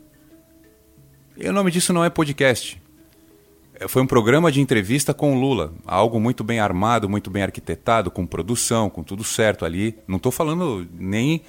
E 1.37 1.49
o 1.49 1.53
nome 1.53 1.71
disso 1.71 1.93
não 1.93 2.05
é 2.05 2.11
podcast. 2.11 2.81
É, 3.75 3.89
foi 3.89 4.03
um 4.03 4.07
programa 4.07 4.53
de 4.53 4.61
entrevista 4.61 5.15
com 5.15 5.35
o 5.35 5.41
Lula. 5.41 5.73
Algo 5.87 6.21
muito 6.21 6.45
bem 6.45 6.61
armado, 6.61 7.09
muito 7.09 7.31
bem 7.31 7.43
arquitetado, 7.43 8.11
com 8.11 8.27
produção, 8.27 8.91
com 8.91 9.03
tudo 9.03 9.25
certo 9.25 9.65
ali. 9.65 9.97
Não 10.07 10.19
estou 10.19 10.31
falando 10.31 10.87
nem 10.93 11.41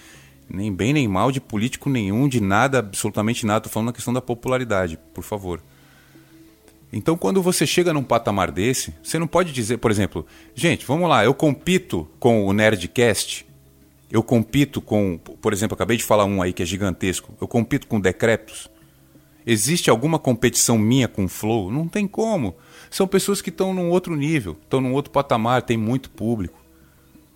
nem 0.53 0.73
bem 0.73 0.91
nem 0.91 1.07
mal 1.07 1.31
de 1.31 1.39
político 1.39 1.89
nenhum, 1.89 2.27
de 2.27 2.41
nada, 2.41 2.79
absolutamente 2.79 3.45
nada. 3.45 3.59
Estou 3.59 3.71
falando 3.71 3.88
na 3.88 3.93
questão 3.93 4.13
da 4.13 4.21
popularidade, 4.21 4.97
por 5.13 5.23
favor. 5.23 5.61
Então, 6.93 7.15
quando 7.15 7.41
você 7.41 7.65
chega 7.65 7.93
num 7.93 8.03
patamar 8.03 8.51
desse, 8.51 8.93
você 9.01 9.17
não 9.17 9.27
pode 9.27 9.53
dizer, 9.53 9.77
por 9.77 9.89
exemplo, 9.89 10.25
gente, 10.53 10.86
vamos 10.86 11.10
lá, 11.10 11.24
eu 11.24 11.33
compito 11.33 12.07
com 12.19 12.45
o 12.45 12.51
Nerdcast, 12.51 13.45
eu 14.12 14.21
compito 14.21 14.81
com, 14.81 15.17
por 15.17 15.53
exemplo, 15.53 15.74
acabei 15.74 15.95
de 15.95 16.03
falar 16.03 16.25
um 16.25 16.41
aí 16.41 16.51
que 16.51 16.62
é 16.62 16.65
gigantesco, 16.65 17.33
eu 17.39 17.48
compito 17.48 17.88
com 17.88 18.00
Decreptos. 18.00 18.69
Existe 19.48 19.89
alguma 19.89 20.19
competição 20.19 20.77
minha 20.77 21.07
com 21.07 21.27
Flow? 21.27 21.71
Não 21.71 21.88
tem 21.88 22.07
como. 22.07 22.55
São 22.91 23.07
pessoas 23.07 23.41
que 23.41 23.50
estão 23.50 23.74
num 23.74 23.89
outro 23.89 24.15
nível, 24.15 24.55
estão 24.62 24.81
num 24.81 24.93
outro 24.93 25.12
patamar, 25.12 25.63
tem 25.63 25.77
muito 25.77 26.10
público. 26.12 26.60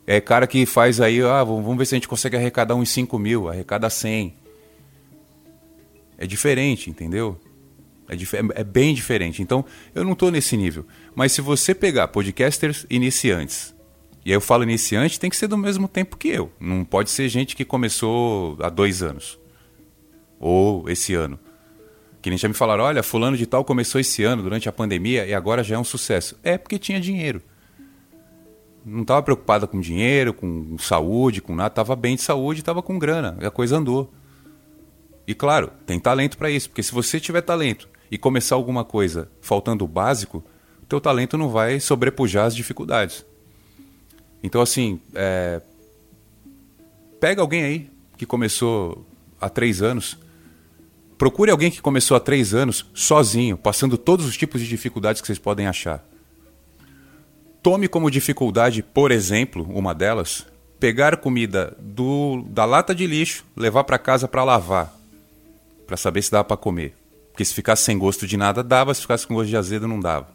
É 0.06 0.22
cara 0.22 0.46
que 0.46 0.66
faz 0.66 1.02
aí, 1.02 1.22
ah, 1.22 1.44
vamos 1.44 1.78
ver 1.78 1.86
se 1.86 1.96
a 1.96 1.98
gente 1.98 2.08
consegue 2.08 2.36
arrecadar 2.36 2.76
uns 2.76 2.90
5 2.90 3.18
mil, 3.18 3.50
arrecada 3.50 3.90
100. 3.90 4.36
É 6.18 6.28
diferente, 6.28 6.90
entendeu? 6.90 7.40
É, 8.08 8.62
é 8.62 8.64
bem 8.64 8.94
diferente. 8.94 9.42
Então, 9.42 9.66
eu 9.94 10.04
não 10.04 10.14
estou 10.14 10.32
nesse 10.32 10.56
nível. 10.56 10.86
Mas 11.14 11.32
se 11.32 11.42
você 11.42 11.74
pegar 11.74 12.08
podcasters 12.10 12.86
iniciantes, 12.90 13.76
e 14.26 14.32
aí 14.32 14.36
eu 14.36 14.42
falo 14.42 14.64
iniciante, 14.64 15.20
tem 15.20 15.30
que 15.30 15.38
ser 15.38 15.48
do 15.48 15.58
mesmo 15.58 15.88
tempo 15.88 16.18
que 16.18 16.30
eu. 16.30 16.52
Não 16.60 16.84
pode 16.84 17.10
ser 17.10 17.30
gente 17.30 17.56
que 17.56 17.66
começou 17.66 18.58
há 18.62 18.70
dois 18.70 19.04
anos. 19.04 19.40
Ou 20.40 20.90
esse 20.90 21.14
ano. 21.14 21.40
Que 22.22 22.30
nem 22.30 22.38
já 22.38 22.48
me 22.48 22.54
falaram, 22.54 22.84
olha, 22.84 23.04
fulano 23.04 23.38
de 23.38 23.46
tal 23.46 23.64
começou 23.64 24.02
esse 24.02 24.24
ano, 24.24 24.42
durante 24.42 24.68
a 24.68 24.72
pandemia, 24.72 25.26
e 25.26 25.34
agora 25.34 25.64
já 25.64 25.76
é 25.76 25.80
um 25.80 25.84
sucesso. 25.84 26.38
É 26.44 26.58
porque 26.58 26.80
tinha 26.80 27.00
dinheiro 27.00 27.42
não 28.86 29.02
estava 29.02 29.24
preocupada 29.24 29.66
com 29.66 29.82
dinheiro, 29.82 30.32
com 30.32 30.78
saúde, 30.78 31.42
com 31.42 31.56
nada, 31.56 31.70
estava 31.70 31.96
bem 31.96 32.16
de 32.16 32.22
saúde, 32.22 32.60
estava 32.60 32.84
com 32.84 33.00
grana, 33.00 33.36
e 33.42 33.46
a 33.46 33.50
coisa 33.50 33.78
andou. 33.78 34.14
E 35.28 35.34
claro, 35.34 35.72
tem 35.88 36.00
talento 36.00 36.38
para 36.38 36.52
isso, 36.52 36.70
porque 36.70 36.84
se 36.84 36.92
você 36.92 37.20
tiver 37.20 37.42
talento 37.42 37.90
e 38.10 38.18
começar 38.18 38.56
alguma 38.56 38.84
coisa 38.84 39.30
faltando 39.42 39.86
o 39.86 39.88
básico, 39.88 40.44
teu 40.88 41.02
talento 41.02 41.38
não 41.38 41.50
vai 41.50 41.80
sobrepujar 41.80 42.46
as 42.46 42.56
dificuldades. 42.56 43.26
Então 44.44 44.62
assim, 44.62 45.00
é... 45.14 45.62
pega 47.20 47.42
alguém 47.42 47.64
aí 47.64 47.90
que 48.18 48.26
começou 48.26 49.06
há 49.40 49.50
três 49.50 49.82
anos, 49.82 50.18
procure 51.18 51.52
alguém 51.52 51.72
que 51.72 51.82
começou 51.82 52.16
há 52.16 52.20
três 52.20 52.54
anos 52.54 52.86
sozinho, 52.94 53.58
passando 53.58 53.98
todos 53.98 54.26
os 54.26 54.38
tipos 54.38 54.62
de 54.62 54.68
dificuldades 54.68 55.22
que 55.22 55.28
vocês 55.28 55.40
podem 55.40 55.68
achar 55.68 56.06
Tome 57.66 57.88
como 57.88 58.12
dificuldade, 58.12 58.84
por 58.84 59.12
exemplo, 59.12 59.68
uma 59.74 59.92
delas, 59.92 60.46
pegar 60.80 61.18
comida 61.18 61.76
do, 61.80 62.44
da 62.48 62.64
lata 62.64 62.94
de 62.94 63.08
lixo, 63.08 63.44
levar 63.58 63.84
para 63.86 63.98
casa 63.98 64.28
para 64.28 64.44
lavar, 64.44 64.96
para 65.88 65.98
saber 65.98 66.22
se 66.22 66.30
dava 66.30 66.44
para 66.44 66.58
comer. 66.58 66.96
Porque 67.36 67.44
se 67.44 67.54
ficasse 67.54 67.84
sem 67.84 67.98
gosto 67.98 68.26
de 68.26 68.38
nada 68.38 68.64
dava, 68.64 68.94
se 68.94 69.02
ficasse 69.02 69.28
com 69.28 69.34
gosto 69.34 69.50
de 69.50 69.58
azedo 69.58 69.90
não 69.90 70.00
dava. 70.00 70.30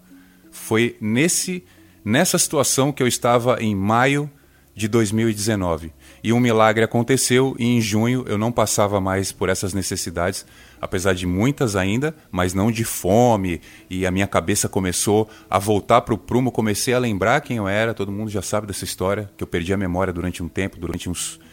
Foi 0.50 0.98
nesse 1.00 1.64
nessa 2.04 2.36
situação 2.36 2.92
que 2.92 3.02
eu 3.02 3.06
estava 3.06 3.56
em 3.58 3.74
maio 3.74 4.30
de 4.74 4.86
2019. 4.86 5.94
E 6.22 6.30
um 6.30 6.38
milagre 6.38 6.84
aconteceu 6.84 7.56
e 7.58 7.64
em 7.64 7.80
junho 7.80 8.22
eu 8.28 8.36
não 8.36 8.52
passava 8.52 9.00
mais 9.00 9.32
por 9.32 9.48
essas 9.48 9.72
necessidades, 9.72 10.44
apesar 10.78 11.14
de 11.14 11.26
muitas 11.26 11.74
ainda, 11.74 12.14
mas 12.30 12.52
não 12.52 12.70
de 12.70 12.84
fome. 12.84 13.62
E 13.88 14.04
a 14.04 14.10
minha 14.10 14.26
cabeça 14.26 14.68
começou 14.68 15.26
a 15.48 15.58
voltar 15.58 16.02
para 16.02 16.12
o 16.12 16.18
prumo, 16.18 16.52
comecei 16.52 16.92
a 16.92 16.98
lembrar 16.98 17.40
quem 17.40 17.56
eu 17.56 17.66
era. 17.66 17.94
Todo 17.94 18.12
mundo 18.12 18.30
já 18.30 18.42
sabe 18.42 18.66
dessa 18.66 18.84
história, 18.84 19.30
que 19.38 19.42
eu 19.42 19.48
perdi 19.48 19.72
a 19.72 19.78
memória 19.78 20.12
durante 20.12 20.42
um 20.42 20.48
tempo, 20.48 20.76
durante 20.76 21.08
uns, 21.08 21.40
uns 21.40 21.49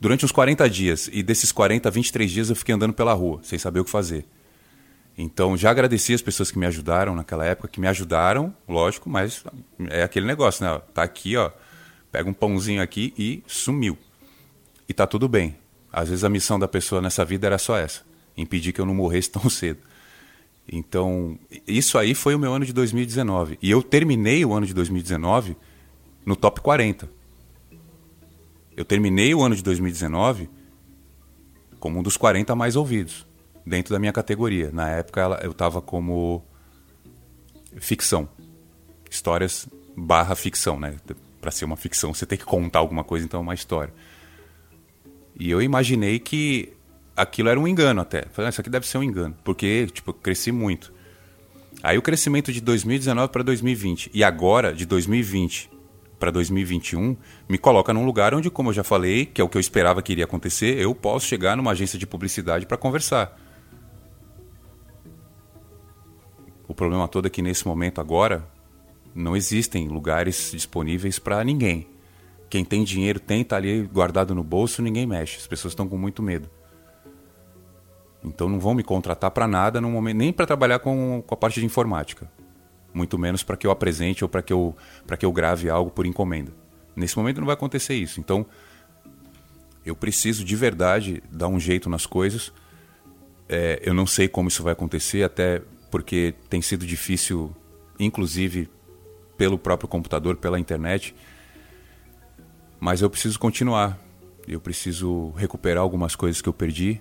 durante 0.00 0.24
uns 0.24 0.32
40 0.32 0.68
dias. 0.68 1.08
E 1.12 1.22
desses 1.22 1.52
40, 1.52 1.90
23 1.90 2.30
dias 2.30 2.50
eu 2.50 2.56
fiquei 2.56 2.74
andando 2.74 2.92
pela 2.92 3.12
rua, 3.12 3.40
sem 3.42 3.58
saber 3.58 3.80
o 3.80 3.84
que 3.84 3.90
fazer. 3.90 4.24
Então 5.16 5.56
já 5.56 5.70
agradeci 5.70 6.14
as 6.14 6.22
pessoas 6.22 6.50
que 6.50 6.58
me 6.58 6.66
ajudaram 6.66 7.14
naquela 7.14 7.44
época, 7.44 7.68
que 7.68 7.80
me 7.80 7.88
ajudaram, 7.88 8.54
lógico, 8.68 9.10
mas 9.10 9.44
é 9.88 10.02
aquele 10.02 10.26
negócio, 10.26 10.64
né? 10.64 10.80
Tá 10.94 11.02
aqui, 11.02 11.36
ó 11.36 11.50
pega 12.10 12.28
um 12.28 12.32
pãozinho 12.32 12.82
aqui 12.82 13.12
e 13.18 13.42
sumiu. 13.46 13.96
E 14.88 14.94
tá 14.94 15.06
tudo 15.06 15.28
bem. 15.28 15.56
Às 15.92 16.08
vezes 16.08 16.24
a 16.24 16.28
missão 16.28 16.58
da 16.58 16.68
pessoa 16.68 17.00
nessa 17.00 17.24
vida 17.24 17.46
era 17.46 17.58
só 17.58 17.76
essa: 17.76 18.02
impedir 18.36 18.72
que 18.72 18.80
eu 18.80 18.86
não 18.86 18.94
morresse 18.94 19.30
tão 19.32 19.48
cedo. 19.48 19.80
Então, 20.70 21.38
isso 21.66 21.96
aí 21.96 22.14
foi 22.14 22.34
o 22.34 22.38
meu 22.38 22.52
ano 22.52 22.66
de 22.66 22.74
2019. 22.74 23.58
E 23.62 23.70
eu 23.70 23.82
terminei 23.82 24.44
o 24.44 24.52
ano 24.52 24.66
de 24.66 24.74
2019 24.74 25.56
no 26.26 26.36
top 26.36 26.60
40. 26.60 27.08
Eu 28.78 28.84
terminei 28.84 29.34
o 29.34 29.42
ano 29.42 29.56
de 29.56 29.62
2019 29.64 30.48
como 31.80 31.98
um 31.98 32.02
dos 32.02 32.16
40 32.16 32.54
mais 32.54 32.76
ouvidos 32.76 33.26
dentro 33.66 33.92
da 33.92 33.98
minha 33.98 34.12
categoria. 34.12 34.70
Na 34.72 34.88
época 34.88 35.40
eu 35.42 35.50
estava 35.50 35.82
como 35.82 36.44
ficção. 37.80 38.28
Histórias 39.10 39.66
barra 39.96 40.36
ficção, 40.36 40.78
né? 40.78 40.94
para 41.40 41.50
ser 41.50 41.64
uma 41.64 41.76
ficção, 41.76 42.14
você 42.14 42.24
tem 42.24 42.38
que 42.38 42.44
contar 42.44 42.78
alguma 42.78 43.02
coisa, 43.02 43.24
então 43.24 43.40
é 43.40 43.42
uma 43.42 43.54
história. 43.54 43.92
E 45.36 45.50
eu 45.50 45.60
imaginei 45.60 46.20
que 46.20 46.72
aquilo 47.16 47.48
era 47.48 47.58
um 47.58 47.66
engano 47.66 48.00
até. 48.00 48.26
Falei, 48.30 48.46
ah, 48.46 48.50
isso 48.50 48.60
aqui 48.60 48.70
deve 48.70 48.86
ser 48.86 48.98
um 48.98 49.02
engano, 49.02 49.36
porque 49.42 49.88
tipo, 49.92 50.10
eu 50.10 50.14
cresci 50.14 50.52
muito. 50.52 50.92
Aí 51.82 51.98
o 51.98 52.02
crescimento 52.02 52.52
de 52.52 52.60
2019 52.60 53.32
para 53.32 53.42
2020 53.42 54.12
e 54.14 54.22
agora 54.22 54.72
de 54.72 54.86
2020 54.86 55.77
para 56.18 56.30
2021 56.30 57.16
me 57.48 57.58
coloca 57.58 57.92
num 57.92 58.04
lugar 58.04 58.34
onde, 58.34 58.50
como 58.50 58.70
eu 58.70 58.74
já 58.74 58.84
falei, 58.84 59.24
que 59.24 59.40
é 59.40 59.44
o 59.44 59.48
que 59.48 59.56
eu 59.56 59.60
esperava 59.60 60.02
que 60.02 60.12
iria 60.12 60.24
acontecer, 60.24 60.78
eu 60.78 60.94
posso 60.94 61.26
chegar 61.26 61.56
numa 61.56 61.70
agência 61.70 61.98
de 61.98 62.06
publicidade 62.06 62.66
para 62.66 62.76
conversar. 62.76 63.38
O 66.66 66.74
problema 66.74 67.08
todo 67.08 67.26
é 67.26 67.30
que 67.30 67.40
nesse 67.40 67.66
momento 67.66 68.00
agora 68.00 68.46
não 69.14 69.36
existem 69.36 69.88
lugares 69.88 70.50
disponíveis 70.52 71.18
para 71.18 71.42
ninguém. 71.42 71.86
Quem 72.50 72.64
tem 72.64 72.84
dinheiro 72.84 73.20
tem, 73.20 73.44
tá 73.44 73.56
ali 73.56 73.82
guardado 73.82 74.34
no 74.34 74.42
bolso, 74.42 74.82
ninguém 74.82 75.06
mexe. 75.06 75.38
As 75.38 75.46
pessoas 75.46 75.72
estão 75.72 75.88
com 75.88 75.98
muito 75.98 76.22
medo. 76.22 76.48
Então 78.24 78.48
não 78.48 78.58
vão 78.58 78.74
me 78.74 78.82
contratar 78.82 79.30
para 79.30 79.46
nada 79.46 79.80
momento, 79.80 80.16
nem 80.16 80.32
para 80.32 80.46
trabalhar 80.46 80.78
com, 80.78 81.22
com 81.26 81.34
a 81.34 81.36
parte 81.36 81.60
de 81.60 81.66
informática. 81.66 82.30
Muito 82.98 83.16
menos 83.16 83.44
para 83.44 83.56
que 83.56 83.64
eu 83.64 83.70
apresente 83.70 84.24
ou 84.24 84.28
para 84.28 84.42
que 84.42 84.52
eu 84.52 84.76
para 85.06 85.16
que 85.16 85.24
eu 85.24 85.30
grave 85.30 85.70
algo 85.70 85.88
por 85.88 86.04
encomenda. 86.04 86.52
Nesse 86.96 87.16
momento 87.16 87.38
não 87.38 87.46
vai 87.46 87.54
acontecer 87.54 87.94
isso. 87.94 88.18
Então 88.18 88.44
eu 89.86 89.94
preciso 89.94 90.44
de 90.44 90.56
verdade 90.56 91.22
dar 91.30 91.46
um 91.46 91.60
jeito 91.60 91.88
nas 91.88 92.06
coisas. 92.06 92.52
É, 93.48 93.80
eu 93.84 93.94
não 93.94 94.04
sei 94.04 94.26
como 94.26 94.48
isso 94.48 94.64
vai 94.64 94.72
acontecer, 94.72 95.22
até 95.22 95.62
porque 95.92 96.34
tem 96.50 96.60
sido 96.60 96.84
difícil, 96.84 97.54
inclusive 98.00 98.68
pelo 99.36 99.56
próprio 99.56 99.88
computador, 99.88 100.36
pela 100.36 100.58
internet. 100.58 101.14
Mas 102.80 103.00
eu 103.00 103.08
preciso 103.08 103.38
continuar. 103.38 103.96
Eu 104.48 104.60
preciso 104.60 105.30
recuperar 105.36 105.84
algumas 105.84 106.16
coisas 106.16 106.42
que 106.42 106.48
eu 106.48 106.52
perdi. 106.52 107.00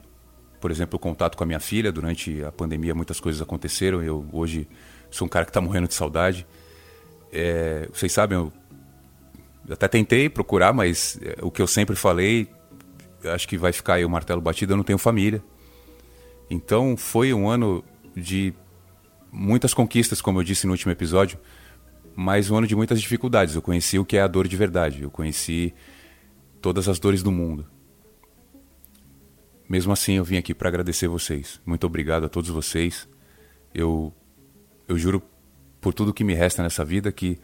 Por 0.62 0.70
exemplo, 0.70 0.98
o 0.98 1.00
contato 1.00 1.36
com 1.36 1.44
a 1.44 1.48
minha 1.48 1.60
filha. 1.60 1.92
Durante 1.92 2.44
a 2.44 2.52
pandemia, 2.52 2.94
muitas 2.94 3.20
coisas 3.20 3.42
aconteceram. 3.42 4.04
Eu 4.04 4.24
hoje 4.32 4.68
sou 5.10 5.26
um 5.26 5.30
cara 5.30 5.46
que 5.46 5.50
está 5.50 5.62
morrendo 5.62 5.88
de 5.88 5.94
saudade. 5.94 6.46
É, 7.32 7.88
vocês 7.92 8.12
sabem, 8.12 8.38
eu 8.38 8.54
até 9.70 9.88
tentei 9.88 10.30
procurar, 10.30 10.74
mas 10.74 11.20
é, 11.22 11.38
o 11.42 11.52
que 11.52 11.62
eu 11.62 11.68
sempre 11.68 11.96
falei, 11.96 12.48
acho 13.26 13.48
que 13.48 13.58
vai 13.58 13.72
ficar 13.72 13.96
aí 13.96 14.06
o 14.06 14.10
martelo 14.10 14.42
batido. 14.42 14.74
Eu 14.74 14.78
não 14.78 14.84
tenho 14.84 14.98
família. 14.98 15.44
Então 16.50 16.96
foi 16.96 17.34
um 17.34 17.50
ano 17.50 17.84
de 18.16 18.54
muitas 19.32 19.74
conquistas, 19.74 20.22
como 20.22 20.40
eu 20.40 20.44
disse 20.44 20.66
no 20.66 20.74
último 20.74 20.92
episódio 20.92 21.38
mas 22.20 22.50
um 22.50 22.58
ano 22.58 22.66
de 22.66 22.76
muitas 22.76 23.00
dificuldades. 23.00 23.54
Eu 23.54 23.62
conheci 23.62 24.00
o 24.00 24.04
que 24.04 24.18
é 24.18 24.22
a 24.22 24.28
dor 24.28 24.48
de 24.48 24.58
verdade. 24.58 25.04
Eu 25.04 25.12
conheci 25.12 25.72
todas 26.60 26.90
as 26.90 26.98
dores 26.98 27.22
do 27.22 27.32
mundo. 27.32 27.68
Mesmo 29.70 29.94
assim, 29.94 30.14
eu 30.14 30.24
vim 30.24 30.36
aqui 30.36 30.52
para 30.52 30.68
agradecer 30.68 31.08
vocês. 31.08 31.62
Muito 31.64 31.86
obrigado 31.86 32.26
a 32.26 32.30
todos 32.30 32.50
vocês. 32.50 33.08
Eu, 33.72 34.12
eu 34.88 34.98
juro 34.98 35.22
por 35.82 35.94
tudo 35.94 36.14
que 36.14 36.24
me 36.24 36.34
resta 36.34 36.64
nessa 36.64 36.84
vida 36.84 37.12
que 37.12 37.40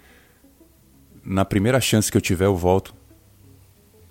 na 1.23 1.45
primeira 1.45 1.79
chance 1.79 2.12
que 2.12 2.17
eu 2.17 2.21
tiver 2.21 2.45
eu 2.45 2.55
volto. 2.55 2.93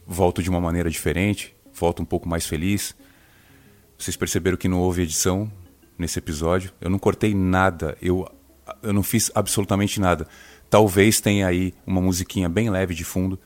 Volto 0.07 0.43
de 0.43 0.51
uma 0.51 0.61
maneira 0.61 0.91
diferente, 0.91 1.55
volto 1.73 2.03
um 2.03 2.05
pouco 2.05 2.29
mais 2.29 2.47
feliz. 2.47 2.95
Vocês 3.97 4.17
perceberam 4.17 4.57
que 4.57 4.69
não 4.69 4.81
houve 4.81 5.03
edição 5.03 5.51
nesse 5.99 6.19
episódio. 6.19 6.73
Eu 6.81 6.91
não 6.91 6.99
cortei 6.99 7.35
nada, 7.35 7.97
eu, 8.03 8.29
eu 8.83 8.93
não 8.93 9.03
fiz 9.03 9.31
absolutamente 9.35 10.01
nada. 10.01 10.27
Talvez 10.69 11.21
tenha 11.21 11.47
aí 11.47 11.75
uma 11.87 12.01
musiquinha 12.01 12.49
bem 12.49 12.69
leve 12.69 12.95
de 12.95 13.05
fundo 13.05 13.39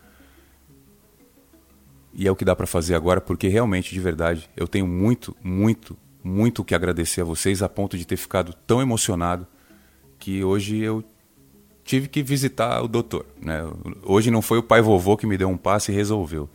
e 2.14 2.26
é 2.26 2.30
o 2.30 2.36
que 2.36 2.46
dá 2.46 2.56
para 2.56 2.66
fazer 2.66 2.94
agora, 2.94 3.20
porque 3.20 3.46
realmente, 3.46 3.92
de 3.92 4.00
verdade, 4.00 4.48
eu 4.56 4.66
tenho 4.66 4.86
muito, 4.86 5.36
muito, 5.42 5.98
muito 6.24 6.64
que 6.64 6.74
agradecer 6.74 7.20
a 7.20 7.24
vocês 7.24 7.62
a 7.62 7.68
ponto 7.68 7.98
de 7.98 8.06
ter 8.06 8.16
ficado 8.16 8.54
tão 8.66 8.80
emocionado 8.80 9.46
que 10.18 10.42
hoje 10.42 10.78
eu 10.78 11.04
tive 11.84 12.08
que 12.08 12.22
visitar 12.22 12.82
o 12.82 12.88
doutor. 12.88 13.26
Né? 13.40 13.60
Hoje 14.02 14.30
não 14.30 14.42
foi 14.42 14.58
o 14.58 14.62
pai 14.62 14.82
vovô 14.82 15.16
que 15.16 15.26
me 15.26 15.38
deu 15.38 15.48
um 15.48 15.56
passe 15.56 15.92
e 15.92 15.94
resolveu. 15.94 16.48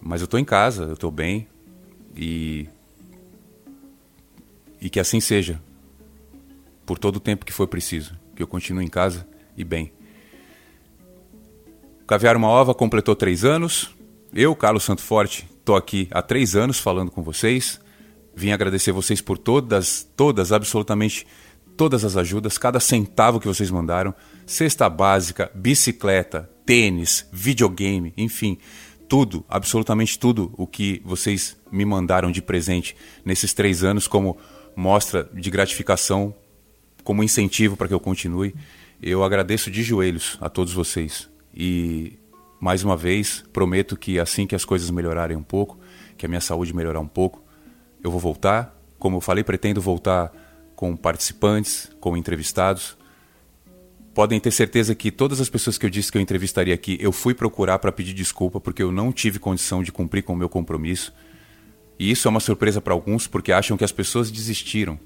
Mas 0.00 0.20
eu 0.20 0.24
estou 0.24 0.40
em 0.40 0.44
casa, 0.44 0.84
eu 0.84 0.94
estou 0.94 1.10
bem 1.10 1.46
e 2.14 2.68
e 4.80 4.90
que 4.90 5.00
assim 5.00 5.20
seja 5.20 5.60
por 6.84 6.98
todo 6.98 7.16
o 7.16 7.20
tempo 7.20 7.44
que 7.44 7.52
for 7.52 7.66
preciso, 7.66 8.16
que 8.34 8.42
eu 8.42 8.46
continue 8.46 8.84
em 8.84 8.88
casa 8.88 9.26
e 9.56 9.64
bem. 9.64 9.92
Caviar 12.06 12.36
uma 12.36 12.48
Ova 12.48 12.72
completou 12.72 13.16
três 13.16 13.44
anos, 13.44 13.96
eu, 14.32 14.54
Carlos 14.54 14.84
Santo 14.84 15.02
Forte, 15.02 15.48
estou 15.58 15.74
aqui 15.74 16.06
há 16.10 16.22
três 16.22 16.54
anos 16.54 16.78
falando 16.78 17.10
com 17.10 17.22
vocês. 17.22 17.80
Vim 18.34 18.52
agradecer 18.52 18.92
vocês 18.92 19.20
por 19.20 19.38
todas, 19.38 20.06
todas, 20.14 20.52
absolutamente 20.52 21.26
todas 21.76 22.04
as 22.04 22.16
ajudas, 22.16 22.58
cada 22.58 22.80
centavo 22.80 23.38
que 23.38 23.46
vocês 23.46 23.70
mandaram. 23.70 24.14
Cesta 24.46 24.88
básica, 24.88 25.50
bicicleta, 25.54 26.48
tênis, 26.64 27.28
videogame, 27.32 28.12
enfim, 28.16 28.58
tudo, 29.08 29.44
absolutamente 29.48 30.18
tudo 30.18 30.52
o 30.56 30.66
que 30.66 31.00
vocês 31.04 31.56
me 31.70 31.84
mandaram 31.84 32.30
de 32.30 32.42
presente 32.42 32.96
nesses 33.24 33.52
três 33.52 33.84
anos 33.84 34.08
como 34.08 34.36
mostra 34.74 35.28
de 35.32 35.50
gratificação, 35.50 36.34
como 37.04 37.22
incentivo 37.22 37.76
para 37.76 37.88
que 37.88 37.94
eu 37.94 38.00
continue. 38.00 38.54
Eu 39.00 39.22
agradeço 39.22 39.70
de 39.70 39.82
joelhos 39.82 40.36
a 40.40 40.48
todos 40.48 40.72
vocês. 40.72 41.28
E 41.54 42.18
mais 42.60 42.82
uma 42.82 42.96
vez, 42.96 43.44
prometo 43.52 43.96
que 43.96 44.18
assim 44.18 44.46
que 44.46 44.54
as 44.54 44.64
coisas 44.64 44.90
melhorarem 44.90 45.36
um 45.36 45.42
pouco, 45.42 45.78
que 46.16 46.26
a 46.26 46.28
minha 46.28 46.40
saúde 46.40 46.74
melhorar 46.74 47.00
um 47.00 47.06
pouco, 47.06 47.42
eu 48.02 48.10
vou 48.10 48.20
voltar. 48.20 48.74
Como 48.98 49.18
eu 49.18 49.20
falei, 49.20 49.44
pretendo 49.44 49.80
voltar 49.80 50.32
com 50.76 50.94
participantes, 50.94 51.90
com 51.98 52.16
entrevistados. 52.16 52.96
Podem 54.14 54.38
ter 54.38 54.50
certeza 54.50 54.94
que 54.94 55.10
todas 55.10 55.40
as 55.40 55.48
pessoas 55.48 55.76
que 55.76 55.86
eu 55.86 55.90
disse 55.90 56.12
que 56.12 56.18
eu 56.18 56.22
entrevistaria 56.22 56.74
aqui, 56.74 56.96
eu 57.00 57.10
fui 57.10 57.34
procurar 57.34 57.78
para 57.78 57.90
pedir 57.90 58.12
desculpa 58.12 58.60
porque 58.60 58.82
eu 58.82 58.92
não 58.92 59.10
tive 59.10 59.38
condição 59.38 59.82
de 59.82 59.90
cumprir 59.90 60.22
com 60.22 60.34
o 60.34 60.36
meu 60.36 60.48
compromisso. 60.48 61.12
E 61.98 62.10
isso 62.10 62.28
é 62.28 62.30
uma 62.30 62.40
surpresa 62.40 62.80
para 62.80 62.92
alguns 62.92 63.26
porque 63.26 63.52
acham 63.52 63.76
que 63.76 63.84
as 63.84 63.92
pessoas 63.92 64.30
desistiram. 64.30 65.00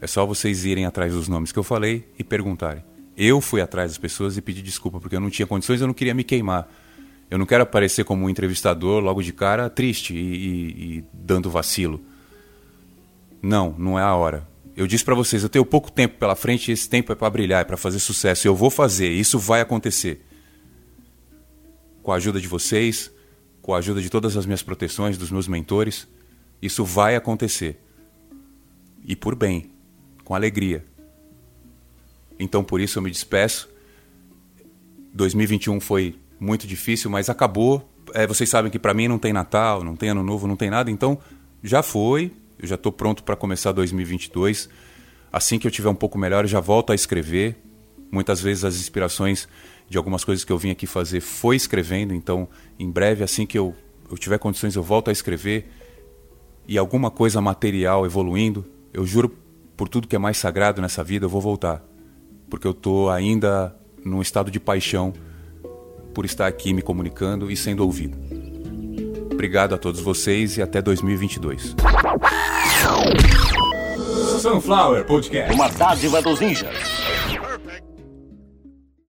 É 0.00 0.06
só 0.06 0.26
vocês 0.26 0.64
irem 0.64 0.84
atrás 0.84 1.12
dos 1.12 1.28
nomes 1.28 1.52
que 1.52 1.58
eu 1.58 1.62
falei 1.62 2.06
e 2.18 2.24
perguntarem. 2.24 2.84
Eu 3.16 3.40
fui 3.40 3.60
atrás 3.60 3.92
das 3.92 3.98
pessoas 3.98 4.36
e 4.36 4.42
pedi 4.42 4.60
desculpa, 4.60 5.00
porque 5.00 5.14
eu 5.14 5.20
não 5.20 5.30
tinha 5.30 5.46
condições, 5.46 5.80
eu 5.80 5.86
não 5.86 5.94
queria 5.94 6.14
me 6.14 6.24
queimar. 6.24 6.68
Eu 7.30 7.38
não 7.38 7.46
quero 7.46 7.62
aparecer 7.62 8.04
como 8.04 8.26
um 8.26 8.28
entrevistador 8.28 9.02
logo 9.02 9.22
de 9.22 9.32
cara 9.32 9.70
triste 9.70 10.14
e, 10.14 10.18
e, 10.18 10.98
e 10.98 11.04
dando 11.12 11.48
vacilo. 11.48 12.00
Não, 13.40 13.74
não 13.78 13.98
é 13.98 14.02
a 14.02 14.14
hora. 14.14 14.53
Eu 14.76 14.86
disse 14.86 15.04
para 15.04 15.14
vocês, 15.14 15.42
eu 15.42 15.48
tenho 15.48 15.64
pouco 15.64 15.90
tempo 15.90 16.18
pela 16.18 16.34
frente 16.34 16.68
e 16.68 16.72
esse 16.72 16.88
tempo 16.88 17.12
é 17.12 17.14
para 17.14 17.30
brilhar, 17.30 17.60
é 17.60 17.64
para 17.64 17.76
fazer 17.76 18.00
sucesso. 18.00 18.46
Eu 18.46 18.56
vou 18.56 18.70
fazer, 18.70 19.08
isso 19.08 19.38
vai 19.38 19.60
acontecer. 19.60 20.24
Com 22.02 22.12
a 22.12 22.16
ajuda 22.16 22.40
de 22.40 22.48
vocês, 22.48 23.10
com 23.62 23.72
a 23.72 23.78
ajuda 23.78 24.02
de 24.02 24.10
todas 24.10 24.36
as 24.36 24.44
minhas 24.44 24.62
proteções, 24.62 25.16
dos 25.16 25.30
meus 25.30 25.46
mentores, 25.46 26.08
isso 26.60 26.84
vai 26.84 27.14
acontecer. 27.14 27.80
E 29.04 29.14
por 29.14 29.36
bem, 29.36 29.70
com 30.24 30.34
alegria. 30.34 30.84
Então 32.38 32.64
por 32.64 32.80
isso 32.80 32.98
eu 32.98 33.02
me 33.02 33.10
despeço. 33.10 33.68
2021 35.14 35.78
foi 35.78 36.18
muito 36.40 36.66
difícil, 36.66 37.08
mas 37.08 37.30
acabou. 37.30 37.88
É, 38.12 38.26
vocês 38.26 38.50
sabem 38.50 38.70
que 38.70 38.78
para 38.78 38.92
mim 38.92 39.06
não 39.06 39.18
tem 39.18 39.32
Natal, 39.32 39.84
não 39.84 39.94
tem 39.94 40.08
Ano 40.08 40.24
Novo, 40.24 40.48
não 40.48 40.56
tem 40.56 40.68
nada, 40.68 40.90
então 40.90 41.18
já 41.62 41.82
foi. 41.82 42.32
Eu 42.58 42.66
já 42.66 42.74
estou 42.74 42.92
pronto 42.92 43.22
para 43.22 43.36
começar 43.36 43.72
2022. 43.72 44.68
Assim 45.32 45.58
que 45.58 45.66
eu 45.66 45.70
tiver 45.70 45.88
um 45.88 45.94
pouco 45.94 46.18
melhor, 46.18 46.44
eu 46.44 46.48
já 46.48 46.60
volto 46.60 46.92
a 46.92 46.94
escrever. 46.94 47.56
Muitas 48.10 48.40
vezes 48.40 48.64
as 48.64 48.76
inspirações 48.76 49.48
de 49.88 49.98
algumas 49.98 50.24
coisas 50.24 50.44
que 50.44 50.52
eu 50.52 50.58
vim 50.58 50.70
aqui 50.70 50.86
fazer 50.86 51.20
foi 51.20 51.56
escrevendo, 51.56 52.14
então 52.14 52.48
em 52.78 52.90
breve, 52.90 53.22
assim 53.22 53.44
que 53.44 53.58
eu, 53.58 53.74
eu 54.10 54.16
tiver 54.16 54.38
condições, 54.38 54.76
eu 54.76 54.82
volto 54.82 55.08
a 55.08 55.12
escrever. 55.12 55.68
E 56.66 56.78
alguma 56.78 57.10
coisa 57.10 57.40
material 57.40 58.06
evoluindo, 58.06 58.64
eu 58.92 59.04
juro 59.04 59.36
por 59.76 59.88
tudo 59.88 60.08
que 60.08 60.16
é 60.16 60.18
mais 60.18 60.38
sagrado 60.38 60.80
nessa 60.80 61.04
vida, 61.04 61.26
eu 61.26 61.28
vou 61.28 61.40
voltar 61.40 61.84
porque 62.54 62.68
eu 62.68 62.72
estou 62.72 63.10
ainda 63.10 63.74
num 64.04 64.22
estado 64.22 64.48
de 64.48 64.60
paixão 64.60 65.12
por 66.14 66.24
estar 66.24 66.46
aqui 66.46 66.72
me 66.72 66.82
comunicando 66.82 67.50
e 67.50 67.56
sendo 67.56 67.84
ouvido. 67.84 68.16
Obrigado 69.34 69.74
a 69.74 69.78
todos 69.78 70.00
vocês 70.00 70.56
e 70.56 70.62
até 70.62 70.80
2022. 70.80 71.74
Sunflower 74.40 75.04
Podcast. 75.04 75.52
Uma 75.52 75.68
dádiva 75.68 76.22
dos 76.22 76.40
ninjas. 76.40 76.93